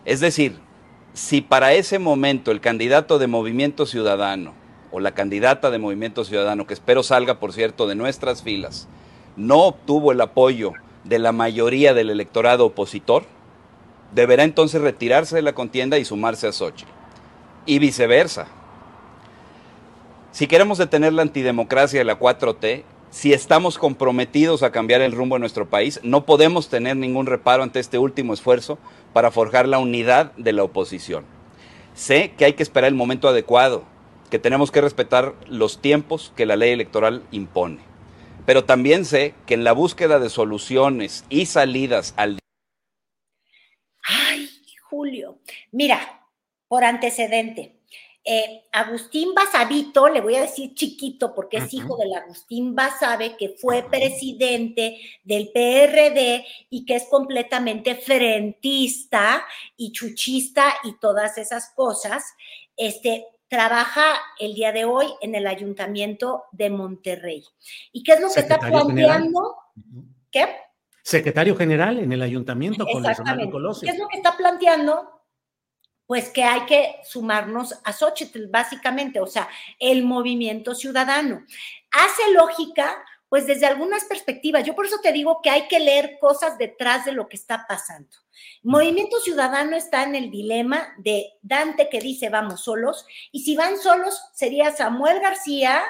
Es 0.04 0.20
decir, 0.20 0.58
si 1.12 1.42
para 1.42 1.74
ese 1.74 1.98
momento 1.98 2.50
el 2.50 2.60
candidato 2.60 3.18
de 3.18 3.26
Movimiento 3.26 3.86
Ciudadano 3.86 4.54
o 4.90 5.00
la 5.00 5.12
candidata 5.12 5.70
de 5.70 5.78
Movimiento 5.78 6.24
Ciudadano, 6.24 6.66
que 6.66 6.74
espero 6.74 7.02
salga, 7.02 7.38
por 7.38 7.52
cierto, 7.52 7.86
de 7.86 7.94
nuestras 7.94 8.42
filas, 8.42 8.88
no 9.36 9.64
obtuvo 9.64 10.12
el 10.12 10.20
apoyo 10.20 10.72
de 11.04 11.18
la 11.18 11.32
mayoría 11.32 11.94
del 11.94 12.11
electorado 12.11 12.66
opositor, 12.66 13.24
deberá 14.14 14.44
entonces 14.44 14.80
retirarse 14.80 15.37
de 15.37 15.42
la 15.42 15.54
contienda 15.54 15.98
y 15.98 16.04
sumarse 16.04 16.46
a 16.46 16.52
Xochitl. 16.52 16.90
Y 17.66 17.78
viceversa. 17.78 18.46
Si 20.32 20.46
queremos 20.46 20.78
detener 20.78 21.12
la 21.12 21.22
antidemocracia 21.22 21.98
de 22.00 22.04
la 22.04 22.18
4T, 22.18 22.84
si 23.11 23.32
estamos 23.32 23.78
comprometidos 23.78 24.62
a 24.62 24.70
cambiar 24.70 25.00
el 25.00 25.12
rumbo 25.12 25.37
de 25.37 25.40
nuestro 25.40 25.68
país, 25.68 25.98
no 26.02 26.26
podemos 26.26 26.68
tener 26.68 26.96
ningún 26.96 27.26
reparo 27.26 27.62
ante 27.62 27.80
este 27.80 27.98
último 27.98 28.34
esfuerzo 28.34 28.78
para 29.12 29.30
forjar 29.30 29.66
la 29.66 29.78
unidad 29.78 30.32
de 30.37 30.52
la 30.52 30.62
oposición. 30.62 31.24
Sé 31.94 32.32
que 32.37 32.44
hay 32.44 32.52
que 32.52 32.62
esperar 32.62 32.88
el 32.88 32.94
momento 32.94 33.28
adecuado, 33.28 33.84
que 34.30 34.38
tenemos 34.38 34.70
que 34.70 34.82
respetar 34.82 35.34
los 35.48 35.80
tiempos 35.80 36.32
que 36.37 36.46
la 36.46 36.56
ley 36.56 36.70
electoral 36.70 37.22
impone. 37.30 37.88
Pero 38.48 38.64
también 38.64 39.04
sé 39.04 39.34
que 39.44 39.52
en 39.52 39.62
la 39.62 39.72
búsqueda 39.72 40.18
de 40.18 40.30
soluciones 40.30 41.22
y 41.28 41.44
salidas 41.44 42.14
al 42.16 42.38
Ay, 44.02 44.48
Julio. 44.88 45.40
Mira, 45.70 46.26
por 46.66 46.82
antecedente, 46.82 47.82
eh, 48.24 48.62
Agustín 48.72 49.34
Basavito, 49.34 50.08
le 50.08 50.22
voy 50.22 50.37
a 50.37 50.40
decir 50.40 50.72
chiquito 50.74 51.34
porque 51.34 51.58
es 51.58 51.74
hijo 51.74 51.98
del 51.98 52.14
Agustín 52.14 52.74
Basabe, 52.74 53.37
que 53.37 53.50
fue 53.50 53.82
presidente 53.82 54.98
del 55.24 55.50
PRD 55.52 56.46
y 56.70 56.87
que 56.87 56.96
es 56.96 57.04
completamente 57.11 57.96
frentista 57.96 59.44
y 59.76 59.92
chuchista 59.92 60.72
y 60.84 60.98
todas 60.98 61.37
esas 61.37 61.74
cosas, 61.76 62.24
este, 62.78 63.26
trabaja 63.48 64.20
el 64.38 64.54
día 64.54 64.72
de 64.72 64.84
hoy 64.84 65.06
en 65.20 65.34
el 65.34 65.46
ayuntamiento 65.46 66.44
de 66.52 66.70
Monterrey. 66.70 67.44
¿Y 67.92 68.02
qué 68.02 68.12
es 68.12 68.20
lo 68.20 68.28
que 68.30 68.40
está 68.40 68.58
general. 68.58 68.84
planteando? 68.84 69.56
¿Qué? 70.30 70.46
Secretario 71.02 71.56
general 71.56 71.98
en 71.98 72.12
el 72.12 72.20
ayuntamiento 72.20 72.84
con 72.84 73.04
Exactamente. 73.04 73.56
¿Qué 73.80 73.90
es 73.90 73.98
lo 73.98 74.08
que 74.08 74.18
está 74.18 74.37
planteando? 74.37 75.22
Pues 76.06 76.30
que 76.30 76.44
hay 76.44 76.66
que 76.66 76.96
sumarnos 77.04 77.74
a 77.84 77.92
Xochitl, 77.92 78.46
básicamente, 78.48 79.20
o 79.20 79.26
sea, 79.26 79.48
el 79.78 80.04
movimiento 80.04 80.74
ciudadano. 80.74 81.44
Hace 81.90 82.32
lógica, 82.32 83.04
pues 83.28 83.46
desde 83.46 83.66
algunas 83.66 84.04
perspectivas. 84.04 84.64
Yo 84.64 84.74
por 84.74 84.86
eso 84.86 84.98
te 85.02 85.12
digo 85.12 85.40
que 85.42 85.50
hay 85.50 85.68
que 85.68 85.78
leer 85.78 86.18
cosas 86.20 86.58
detrás 86.58 87.04
de 87.04 87.12
lo 87.12 87.28
que 87.28 87.36
está 87.36 87.66
pasando. 87.68 88.16
Movimiento 88.62 89.20
Ciudadano 89.20 89.76
está 89.76 90.02
en 90.02 90.14
el 90.14 90.30
dilema 90.30 90.94
de 90.98 91.26
Dante 91.42 91.88
que 91.88 92.00
dice 92.00 92.28
vamos 92.28 92.62
solos, 92.62 93.06
y 93.32 93.40
si 93.40 93.56
van 93.56 93.78
solos 93.78 94.20
sería 94.32 94.72
Samuel 94.72 95.20
García, 95.20 95.82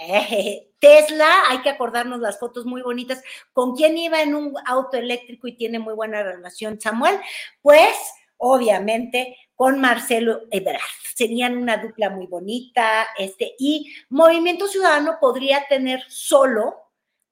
eh, 0.00 0.72
Tesla, 0.80 1.28
hay 1.48 1.62
que 1.62 1.70
acordarnos 1.70 2.20
las 2.20 2.38
fotos 2.38 2.66
muy 2.66 2.82
bonitas, 2.82 3.22
con 3.52 3.76
quién 3.76 3.96
iba 3.96 4.20
en 4.22 4.34
un 4.34 4.54
auto 4.66 4.96
eléctrico 4.96 5.46
y 5.46 5.56
tiene 5.56 5.78
muy 5.78 5.94
buena 5.94 6.22
relación 6.22 6.80
Samuel, 6.80 7.20
pues 7.62 7.94
obviamente 8.36 9.36
con 9.54 9.80
Marcelo 9.80 10.42
Ebrard. 10.50 10.80
Serían 11.14 11.56
una 11.56 11.78
dupla 11.78 12.10
muy 12.10 12.26
bonita, 12.26 13.06
este, 13.16 13.54
y 13.58 13.94
Movimiento 14.10 14.68
Ciudadano 14.68 15.18
podría 15.20 15.66
tener 15.68 16.02
solo 16.08 16.84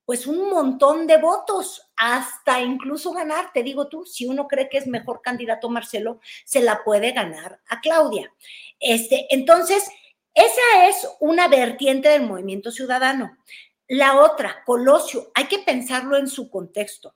pues 0.05 0.27
un 0.27 0.51
montón 0.51 1.07
de 1.07 1.17
votos, 1.19 1.91
hasta 1.97 2.61
incluso 2.61 3.13
ganar, 3.13 3.53
te 3.53 3.63
digo 3.63 3.89
tú, 3.89 4.05
si 4.05 4.27
uno 4.27 4.49
cree 4.49 4.69
que 4.69 4.79
es 4.79 4.87
mejor 4.87 5.23
candidato 5.23 5.71
Marcelo, 5.71 6.21
se 6.45 6.61
la 6.61 6.83
puede 6.83 7.13
ganar 7.13 7.61
a 7.69 7.81
Claudia. 7.81 8.33
Este, 8.81 9.27
entonces, 9.31 9.89
esa 10.35 10.89
es 10.89 11.09
una 11.21 11.49
vertiente 11.49 12.09
del 12.09 12.23
movimiento 12.23 12.71
ciudadano. 12.71 13.39
La 13.87 14.21
otra, 14.21 14.65
Colosio, 14.65 15.31
hay 15.35 15.45
que 15.45 15.61
pensarlo 15.61 16.17
en 16.17 16.27
su 16.27 16.51
contexto. 16.51 17.15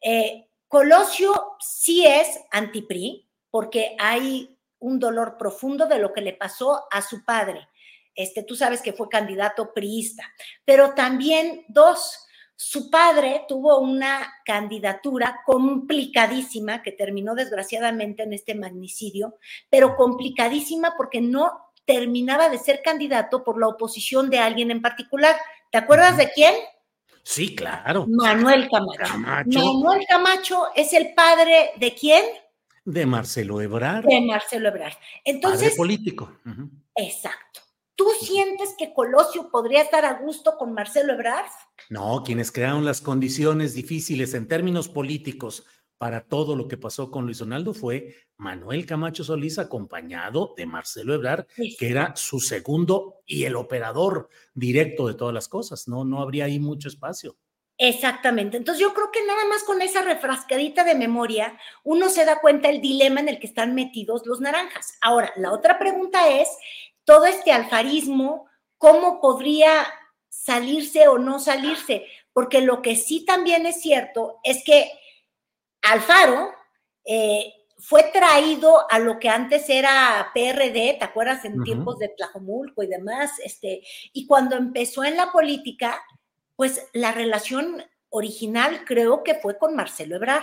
Eh, 0.00 0.48
Colosio 0.68 1.56
sí 1.60 2.04
es 2.06 2.40
antipri, 2.50 3.26
porque 3.50 3.96
hay 3.98 4.57
un 4.80 4.98
dolor 4.98 5.36
profundo 5.38 5.86
de 5.86 5.98
lo 5.98 6.12
que 6.12 6.20
le 6.20 6.34
pasó 6.34 6.84
a 6.90 7.02
su 7.02 7.24
padre. 7.24 7.68
Este, 8.14 8.42
tú 8.42 8.56
sabes 8.56 8.82
que 8.82 8.92
fue 8.92 9.08
candidato 9.08 9.72
priista, 9.72 10.24
pero 10.64 10.94
también 10.94 11.64
dos, 11.68 12.26
su 12.56 12.90
padre 12.90 13.44
tuvo 13.46 13.78
una 13.78 14.34
candidatura 14.44 15.40
complicadísima 15.46 16.82
que 16.82 16.90
terminó 16.90 17.36
desgraciadamente 17.36 18.24
en 18.24 18.32
este 18.32 18.56
magnicidio, 18.56 19.36
pero 19.70 19.94
complicadísima 19.94 20.94
porque 20.96 21.20
no 21.20 21.68
terminaba 21.84 22.48
de 22.48 22.58
ser 22.58 22.82
candidato 22.82 23.44
por 23.44 23.58
la 23.58 23.68
oposición 23.68 24.28
de 24.28 24.40
alguien 24.40 24.70
en 24.70 24.82
particular. 24.82 25.36
¿Te 25.70 25.78
acuerdas 25.78 26.16
de 26.16 26.30
quién? 26.32 26.54
Sí, 27.22 27.54
claro. 27.54 28.06
Manuel 28.08 28.68
Camacho. 28.68 29.12
Camacho. 29.12 29.58
Manuel 29.58 30.04
Camacho 30.08 30.66
es 30.74 30.92
el 30.92 31.14
padre 31.14 31.72
de 31.76 31.94
quién? 31.94 32.24
De 32.90 33.04
Marcelo 33.04 33.60
Ebrard. 33.60 34.06
De 34.06 34.20
Marcelo 34.22 34.68
Ebrard. 34.68 34.94
padre 34.94 35.20
Entonces, 35.24 35.76
político. 35.76 36.32
Exacto. 36.96 37.60
¿Tú 37.94 38.06
sientes 38.20 38.74
que 38.78 38.94
Colosio 38.94 39.50
podría 39.50 39.82
estar 39.82 40.04
a 40.04 40.14
gusto 40.20 40.56
con 40.56 40.72
Marcelo 40.72 41.12
Ebrard? 41.12 41.50
No, 41.90 42.22
quienes 42.24 42.50
crearon 42.50 42.84
las 42.84 43.00
condiciones 43.00 43.74
difíciles 43.74 44.32
en 44.34 44.48
términos 44.48 44.88
políticos 44.88 45.66
para 45.98 46.22
todo 46.24 46.56
lo 46.56 46.68
que 46.68 46.76
pasó 46.78 47.10
con 47.10 47.24
Luis 47.26 47.38
Donaldo 47.38 47.74
fue 47.74 48.14
Manuel 48.36 48.86
Camacho 48.86 49.22
Solís 49.24 49.58
acompañado 49.58 50.54
de 50.56 50.64
Marcelo 50.64 51.12
Ebrard, 51.12 51.46
Sí. 51.56 51.76
que 51.76 51.90
era 51.90 52.14
su 52.16 52.40
segundo 52.40 53.16
y 53.26 53.44
el 53.44 53.56
operador 53.56 54.28
directo 54.54 55.08
de 55.08 55.14
todas 55.14 55.34
las 55.34 55.48
cosas. 55.48 55.88
No, 55.88 56.04
no 56.04 56.20
habría 56.22 56.44
ahí 56.46 56.58
mucho 56.60 56.88
espacio. 56.88 57.36
Exactamente. 57.80 58.56
Entonces 58.56 58.82
yo 58.82 58.92
creo 58.92 59.12
que 59.12 59.24
nada 59.24 59.44
más 59.46 59.62
con 59.62 59.80
esa 59.80 60.02
refrascadita 60.02 60.82
de 60.82 60.96
memoria, 60.96 61.56
uno 61.84 62.08
se 62.08 62.24
da 62.24 62.40
cuenta 62.40 62.68
el 62.68 62.80
dilema 62.80 63.20
en 63.20 63.28
el 63.28 63.38
que 63.38 63.46
están 63.46 63.74
metidos 63.76 64.26
los 64.26 64.40
naranjas. 64.40 64.98
Ahora, 65.00 65.32
la 65.36 65.52
otra 65.52 65.78
pregunta 65.78 66.28
es, 66.28 66.48
todo 67.04 67.26
este 67.26 67.52
alfarismo, 67.52 68.48
¿cómo 68.78 69.20
podría 69.20 69.86
salirse 70.28 71.06
o 71.06 71.18
no 71.18 71.38
salirse? 71.38 72.04
Porque 72.32 72.60
lo 72.60 72.82
que 72.82 72.96
sí 72.96 73.24
también 73.24 73.64
es 73.64 73.80
cierto 73.80 74.40
es 74.42 74.64
que 74.64 74.90
Alfaro 75.82 76.50
eh, 77.04 77.54
fue 77.78 78.10
traído 78.12 78.90
a 78.90 78.98
lo 78.98 79.20
que 79.20 79.28
antes 79.28 79.70
era 79.70 80.30
PRD, 80.34 80.96
¿te 80.98 81.04
acuerdas? 81.04 81.44
En 81.44 81.62
tiempos 81.62 81.98
de 81.98 82.08
Tlajomulco 82.08 82.82
y 82.82 82.88
demás, 82.88 83.30
este, 83.44 83.82
y 84.12 84.26
cuando 84.26 84.56
empezó 84.56 85.04
en 85.04 85.16
la 85.16 85.30
política, 85.30 86.02
pues 86.58 86.88
la 86.92 87.12
relación 87.12 87.84
original 88.10 88.84
creo 88.84 89.22
que 89.22 89.36
fue 89.36 89.58
con 89.58 89.76
Marcelo 89.76 90.16
Ebrard. 90.16 90.42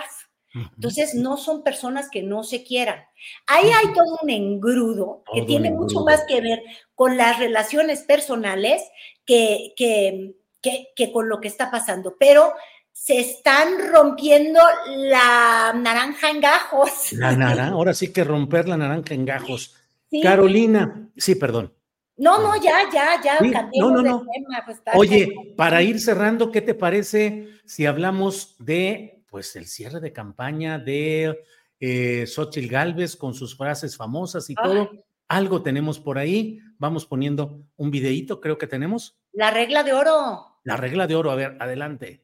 Entonces, 0.74 1.14
no 1.14 1.36
son 1.36 1.62
personas 1.62 2.08
que 2.10 2.22
no 2.22 2.42
se 2.42 2.64
quieran. 2.64 3.04
Ahí 3.46 3.68
hay 3.68 3.92
todo 3.92 4.20
un 4.22 4.30
engrudo 4.30 5.22
que 5.30 5.42
tiene 5.42 5.70
mucho 5.70 6.00
más 6.00 6.24
que 6.26 6.40
ver 6.40 6.62
con 6.94 7.18
las 7.18 7.38
relaciones 7.38 8.00
personales 8.00 8.82
que, 9.26 9.74
que, 9.76 10.36
que, 10.62 11.12
con 11.12 11.28
lo 11.28 11.38
que 11.38 11.48
está 11.48 11.70
pasando. 11.70 12.16
Pero 12.18 12.54
se 12.92 13.20
están 13.20 13.92
rompiendo 13.92 14.60
la 14.86 15.74
naranja 15.76 16.30
en 16.30 16.40
gajos. 16.40 17.12
La 17.12 17.36
naranja, 17.36 17.68
ahora 17.74 17.92
sí 17.92 18.10
que 18.10 18.24
romper 18.24 18.66
la 18.66 18.78
naranja 18.78 19.12
en 19.12 19.26
gajos. 19.26 19.76
Carolina, 20.22 21.10
sí, 21.14 21.34
perdón. 21.34 21.75
No, 22.18 22.38
no, 22.40 22.56
ya, 22.56 22.90
ya, 22.90 23.20
ya, 23.22 23.38
no, 23.78 23.90
no, 23.90 24.02
no. 24.02 24.26
Pues, 24.64 24.80
Oye, 24.94 25.54
para 25.54 25.82
ir 25.82 26.00
cerrando, 26.00 26.50
¿qué 26.50 26.62
te 26.62 26.74
parece 26.74 27.48
si 27.66 27.84
hablamos 27.84 28.56
de, 28.58 29.22
pues, 29.28 29.54
el 29.56 29.66
cierre 29.66 30.00
de 30.00 30.14
campaña 30.14 30.78
de 30.78 31.44
eh, 31.78 32.26
Xochitl 32.26 32.68
Galvez 32.70 33.16
con 33.16 33.34
sus 33.34 33.54
frases 33.54 33.98
famosas 33.98 34.48
y 34.48 34.54
todo? 34.54 34.90
Algo 35.28 35.62
tenemos 35.62 36.00
por 36.00 36.16
ahí. 36.16 36.60
Vamos 36.78 37.04
poniendo 37.04 37.60
un 37.76 37.90
videíto, 37.90 38.40
creo 38.40 38.56
que 38.56 38.66
tenemos. 38.66 39.18
La 39.32 39.50
regla 39.50 39.82
de 39.82 39.92
oro. 39.92 40.60
La 40.62 40.78
regla 40.78 41.06
de 41.06 41.16
oro, 41.16 41.30
a 41.30 41.34
ver, 41.34 41.56
adelante. 41.60 42.22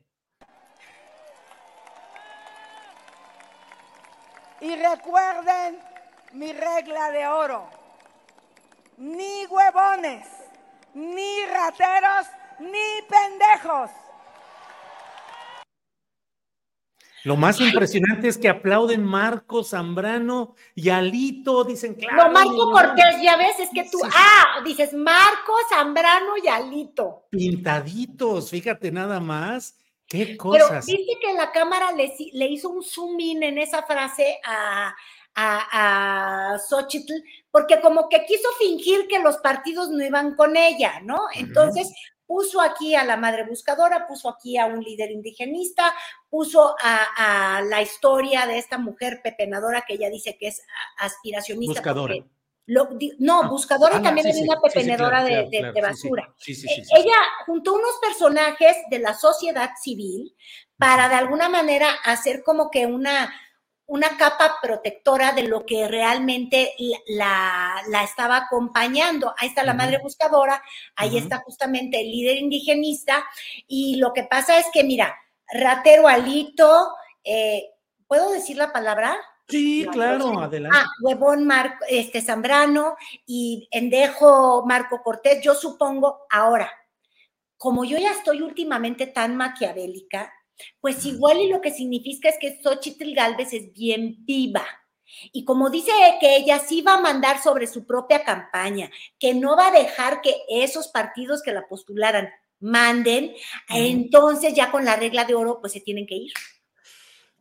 Y 4.63 4.75
recuerden 4.77 5.79
mi 6.33 6.53
regla 6.53 7.11
de 7.11 7.27
oro 7.27 7.82
ni 8.97 9.47
huevones, 9.47 10.27
ni 10.95 11.45
rateros, 11.47 12.27
ni 12.61 13.03
pendejos. 13.09 13.91
Lo 17.25 17.37
más 17.37 17.61
impresionante 17.61 18.27
es 18.27 18.37
que 18.37 18.49
aplauden 18.49 19.05
Marco 19.05 19.63
Zambrano 19.63 20.57
y 20.75 20.89
Alito, 20.89 21.63
dicen 21.63 21.95
claro. 21.95 22.25
No, 22.25 22.33
Marco 22.33 22.73
Cortés, 22.73 23.23
ya 23.23 23.37
ves, 23.37 23.61
es 23.61 23.71
que 23.73 23.89
tú, 23.89 23.99
ah, 24.13 24.61
dices 24.65 24.93
Marco 24.93 25.55
Zambrano 25.69 26.37
y 26.43 26.49
Alito. 26.49 27.27
Pintaditos, 27.31 28.51
fíjate 28.51 28.91
nada 28.91 29.21
más. 29.21 29.79
Qué 30.09 30.37
cosas. 30.37 30.85
Pero 30.85 30.99
viste 30.99 31.19
que 31.23 31.33
la 31.35 31.53
cámara 31.53 31.93
le, 31.93 32.13
le 32.33 32.47
hizo 32.49 32.69
un 32.69 32.83
zoom 32.83 33.19
in 33.21 33.43
en 33.45 33.59
esa 33.59 33.85
frase 33.85 34.41
a, 34.45 34.95
a, 35.35 36.55
a 36.55 36.59
Xochitl, 36.59 37.15
porque 37.53 37.81
como 37.81 38.09
que 38.09 38.25
quiso 38.25 38.49
fingir 38.59 39.07
que 39.07 39.21
los 39.21 39.37
partidos 39.37 39.91
no 39.91 40.05
iban 40.05 40.35
con 40.35 40.57
ella, 40.57 41.01
¿no? 41.05 41.27
Entonces 41.35 41.93
puso 42.27 42.63
aquí 42.63 42.95
a 42.95 43.05
la 43.05 43.19
madre 43.19 43.45
buscadora, 43.45 44.07
puso 44.07 44.31
aquí 44.31 44.57
a 44.57 44.65
un 44.65 44.83
líder 44.83 45.11
indigenista, 45.11 45.93
puso 46.31 46.75
a, 46.81 47.61
la 47.69 47.83
historia 47.83 48.47
de 48.47 48.57
esta 48.57 48.79
mujer 48.79 49.21
pepenadora 49.23 49.85
que 49.87 49.95
ella 49.95 50.09
dice 50.09 50.39
que 50.41 50.49
es 50.49 50.63
aspiracionista. 50.97 51.81
Buscadora. 51.81 52.15
no, 52.67 53.43
ah, 53.43 53.49
buscadora 53.49 53.99
y 53.99 54.03
también 54.03 54.29
es 54.29 54.39
una 54.39 54.59
pepenadora 54.59 55.23
de, 55.23 55.75
basura. 55.83 56.35
ella 56.47 57.17
juntó 57.45 57.75
unos 57.75 57.99
personajes 58.01 58.79
de 58.91 58.99
la 58.99 59.13
sociedad 59.13 59.73
civil 59.79 60.35
para 60.79 61.11
de 61.11 61.17
alguna 61.17 61.51
manera 61.51 61.91
hacer 62.03 62.43
como 62.43 62.71
que 62.71 62.87
una 62.87 63.31
una 63.93 64.17
capa 64.17 64.57
protectora 64.63 65.33
de 65.33 65.43
lo 65.43 65.67
que 65.67 65.87
realmente 65.87 66.73
la, 67.09 67.75
estaba 68.03 68.39
acompañando. 68.39 69.35
Ahí 69.37 69.49
está 69.49 69.65
la 69.65 69.75
madre 69.75 69.99
buscadora, 70.03 70.63
ahí 70.97 71.19
está 71.19 71.43
justamente 71.45 72.01
el 72.01 72.11
líder 72.11 72.39
indigenista, 72.39 73.23
y 73.69 73.97
lo 73.97 74.15
que 74.15 74.23
pasa 74.25 74.59
es 74.59 74.65
que, 74.73 74.83
mira, 74.83 75.15
ratero 75.47 76.09
alito, 76.09 76.89
eh, 77.23 77.65
¿puedo 78.07 78.31
decir 78.31 78.57
la 78.57 78.73
palabra? 78.73 79.15
Sí, 79.47 79.87
claro, 79.93 80.41
adelante. 80.41 80.79
Ah, 80.81 80.87
huevón 81.03 81.45
Marco, 81.45 81.85
este 81.87 82.23
Zambrano 82.23 82.97
y 83.27 83.69
endejo 83.71 84.65
Marco 84.65 85.03
Cortés, 85.03 85.43
yo 85.43 85.55
supongo, 85.55 86.23
ahora, 86.31 86.73
como 87.59 87.85
yo 87.85 87.99
ya 87.99 88.13
estoy 88.13 88.41
últimamente 88.41 89.07
tan 89.07 89.37
maquiavélica, 89.37 90.33
pues 90.81 91.05
igual 91.05 91.41
y 91.41 91.49
lo 91.49 91.61
que 91.61 91.71
significa 91.71 92.29
es 92.29 92.37
que 92.41 92.61
Xochitl 92.63 93.15
Galvez 93.15 93.53
es 93.53 93.73
bien 93.73 94.17
viva. 94.25 94.67
Y 95.33 95.45
como 95.45 95.71
dice 95.71 95.91
que 96.21 96.37
ella 96.37 96.59
sí 96.59 96.81
va 96.83 96.95
a 96.95 97.01
mandar 97.01 97.43
sobre 97.43 97.67
su 97.67 97.87
propia 97.87 98.25
campaña, 98.25 98.91
que 99.19 99.35
no 99.35 99.57
va 99.57 99.69
a 99.69 99.73
dejar 99.73 100.21
que 100.23 100.35
esos 100.49 100.89
partidos 100.89 101.43
que 101.43 101.53
la 101.53 101.67
postularan 101.69 102.31
manden, 102.61 103.35
entonces 103.69 104.55
ya 104.55 104.71
con 104.71 104.85
la 104.85 104.97
regla 104.97 105.25
de 105.25 105.35
oro 105.35 105.59
pues 105.61 105.73
se 105.73 105.81
tienen 105.81 106.07
que 106.07 106.15
ir. 106.15 106.33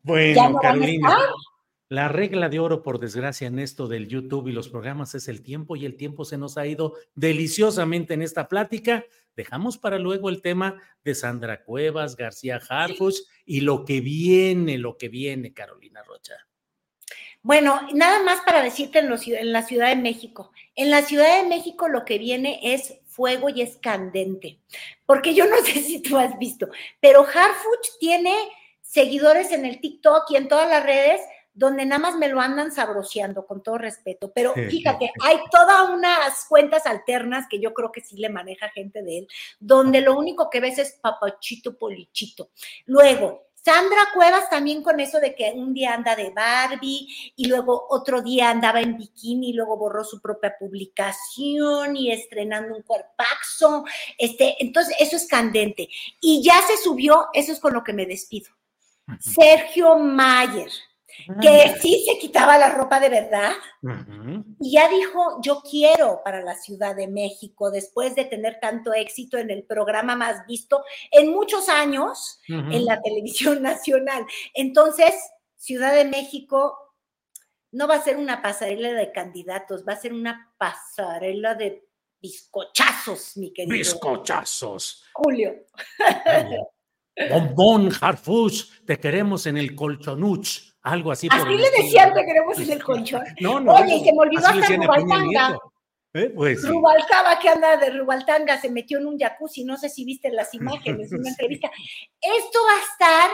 Bueno, 0.03 0.57
Carolina, 0.59 1.17
la 1.91 2.07
regla 2.07 2.47
de 2.47 2.57
oro, 2.57 2.83
por 2.83 3.01
desgracia, 3.01 3.47
en 3.47 3.59
esto 3.59 3.85
del 3.85 4.07
YouTube 4.07 4.47
y 4.47 4.53
los 4.53 4.69
programas 4.69 5.13
es 5.13 5.27
el 5.27 5.43
tiempo 5.43 5.75
y 5.75 5.85
el 5.85 5.97
tiempo 5.97 6.23
se 6.23 6.37
nos 6.37 6.57
ha 6.57 6.65
ido 6.65 6.93
deliciosamente 7.15 8.13
en 8.13 8.21
esta 8.21 8.47
plática. 8.47 9.03
Dejamos 9.35 9.77
para 9.77 9.99
luego 9.99 10.29
el 10.29 10.41
tema 10.41 10.81
de 11.03 11.15
Sandra 11.15 11.65
Cuevas, 11.65 12.15
García 12.15 12.61
Harfuch 12.69 13.17
y 13.45 13.59
lo 13.59 13.83
que 13.83 13.99
viene, 13.99 14.77
lo 14.77 14.95
que 14.95 15.09
viene, 15.09 15.53
Carolina 15.53 16.01
Rocha. 16.01 16.35
Bueno, 17.41 17.81
nada 17.93 18.23
más 18.23 18.39
para 18.45 18.63
decirte 18.63 18.99
en, 18.99 19.11
en 19.11 19.51
la 19.51 19.63
Ciudad 19.63 19.89
de 19.89 19.97
México. 19.97 20.53
En 20.75 20.91
la 20.91 21.01
Ciudad 21.01 21.43
de 21.43 21.49
México 21.49 21.89
lo 21.89 22.05
que 22.05 22.17
viene 22.17 22.61
es 22.73 22.99
fuego 23.05 23.49
y 23.49 23.63
es 23.63 23.75
candente. 23.75 24.61
Porque 25.05 25.33
yo 25.33 25.45
no 25.45 25.57
sé 25.65 25.81
si 25.81 25.99
tú 26.01 26.17
has 26.17 26.39
visto, 26.39 26.69
pero 27.01 27.25
Harfuch 27.25 27.99
tiene 27.99 28.33
seguidores 28.79 29.51
en 29.51 29.65
el 29.65 29.81
TikTok 29.81 30.23
y 30.29 30.37
en 30.37 30.47
todas 30.47 30.69
las 30.69 30.85
redes 30.85 31.19
donde 31.53 31.85
nada 31.85 31.99
más 31.99 32.15
me 32.17 32.29
lo 32.29 32.39
andan 32.39 32.71
sabroseando, 32.71 33.45
con 33.45 33.61
todo 33.61 33.77
respeto. 33.77 34.31
Pero 34.33 34.53
fíjate, 34.53 35.11
hay 35.21 35.37
todas 35.51 35.89
unas 35.89 36.45
cuentas 36.47 36.85
alternas 36.85 37.47
que 37.49 37.59
yo 37.59 37.73
creo 37.73 37.91
que 37.91 38.01
sí 38.01 38.17
le 38.17 38.29
maneja 38.29 38.69
gente 38.69 39.03
de 39.03 39.19
él, 39.19 39.27
donde 39.59 40.01
lo 40.01 40.17
único 40.17 40.49
que 40.49 40.59
ves 40.59 40.77
es 40.77 40.93
papachito 41.01 41.77
polichito. 41.77 42.51
Luego, 42.85 43.51
Sandra 43.63 44.07
Cuevas 44.13 44.49
también 44.49 44.81
con 44.81 44.99
eso 44.99 45.19
de 45.19 45.35
que 45.35 45.51
un 45.55 45.71
día 45.73 45.93
anda 45.93 46.15
de 46.15 46.31
Barbie 46.31 47.07
y 47.35 47.47
luego 47.47 47.85
otro 47.89 48.23
día 48.23 48.49
andaba 48.49 48.81
en 48.81 48.97
bikini 48.97 49.51
y 49.51 49.53
luego 49.53 49.77
borró 49.77 50.03
su 50.03 50.19
propia 50.19 50.55
publicación 50.57 51.95
y 51.95 52.11
estrenando 52.11 52.75
un 52.75 52.81
cuerpaxo. 52.81 53.85
Este, 54.17 54.55
entonces, 54.63 54.95
eso 54.99 55.15
es 55.15 55.27
candente. 55.27 55.87
Y 56.19 56.41
ya 56.43 56.59
se 56.65 56.77
subió, 56.77 57.27
eso 57.33 57.51
es 57.51 57.59
con 57.59 57.73
lo 57.73 57.83
que 57.83 57.93
me 57.93 58.07
despido. 58.07 58.49
Sergio 59.19 59.95
Mayer 59.95 60.71
que 61.41 61.73
sí 61.81 62.05
se 62.07 62.17
quitaba 62.17 62.57
la 62.57 62.69
ropa 62.69 62.99
de 62.99 63.09
verdad 63.09 63.51
y 64.59 64.73
ya 64.73 64.87
dijo, 64.89 65.39
yo 65.41 65.61
quiero 65.61 66.21
para 66.23 66.41
la 66.41 66.55
Ciudad 66.55 66.95
de 66.95 67.07
México, 67.07 67.71
después 67.71 68.15
de 68.15 68.25
tener 68.25 68.59
tanto 68.59 68.93
éxito 68.93 69.37
en 69.37 69.49
el 69.49 69.63
programa 69.63 70.15
más 70.15 70.45
visto 70.45 70.83
en 71.11 71.31
muchos 71.31 71.69
años 71.69 72.39
en 72.47 72.85
la 72.85 73.01
televisión 73.01 73.61
nacional. 73.61 74.25
Entonces, 74.53 75.13
Ciudad 75.57 75.93
de 75.93 76.05
México 76.05 76.77
no 77.71 77.87
va 77.87 77.95
a 77.95 78.01
ser 78.01 78.17
una 78.17 78.41
pasarela 78.41 78.93
de 78.93 79.11
candidatos, 79.11 79.85
va 79.87 79.93
a 79.93 79.99
ser 79.99 80.13
una 80.13 80.53
pasarela 80.57 81.55
de 81.55 81.87
bizcochazos, 82.21 83.37
mi 83.37 83.51
querido. 83.51 83.75
Bizcochazos. 83.75 85.05
Julio. 85.13 85.65
Bombón, 87.29 87.91
Harfush, 87.99 88.83
te 88.85 88.99
queremos 88.99 89.45
en 89.45 89.57
el 89.57 89.75
colchonuch 89.75 90.70
algo 90.83 91.11
así. 91.11 91.27
Así 91.31 91.57
le 91.57 91.69
decían 91.71 92.13
que 92.13 92.25
queremos 92.25 92.59
en 92.59 92.71
el 92.71 92.83
colchón. 92.83 93.23
No, 93.39 93.59
no. 93.59 93.73
Oye, 93.73 93.99
se 94.03 94.11
me 94.11 94.19
olvidó 94.19 94.47
hasta 94.47 94.75
Rubaltanga. 94.75 95.59
¿Eh? 96.13 96.31
Pues, 96.35 96.67
Rubalcaba 96.67 97.39
que 97.39 97.49
anda 97.49 97.77
de 97.77 97.89
Rubaltanga, 97.91 98.59
se 98.59 98.69
metió 98.69 98.97
en 98.97 99.05
un 99.05 99.17
jacuzzi, 99.17 99.63
no 99.63 99.77
sé 99.77 99.87
si 99.89 100.03
viste 100.03 100.29
las 100.31 100.53
imágenes, 100.53 101.11
una 101.11 101.29
entrevista. 101.29 101.69
Esto 102.19 102.59
va 102.65 102.73
a 102.73 102.91
estar 102.91 103.31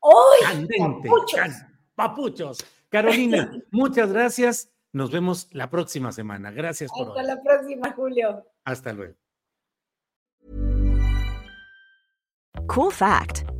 hoy. 0.00 0.38
Candente, 0.42 1.08
papuchos. 1.08 1.54
papuchos. 1.94 2.66
Carolina, 2.88 3.52
muchas 3.70 4.12
gracias. 4.12 4.70
Nos 4.92 5.10
vemos 5.10 5.48
la 5.52 5.70
próxima 5.70 6.12
semana. 6.12 6.50
Gracias 6.50 6.90
por 6.90 7.08
Hasta 7.08 7.22
la 7.22 7.42
próxima, 7.42 7.92
Julio. 7.92 8.44
Hasta 8.64 8.92
luego. 8.92 9.14
Cool 12.66 12.92
fact 12.92 13.51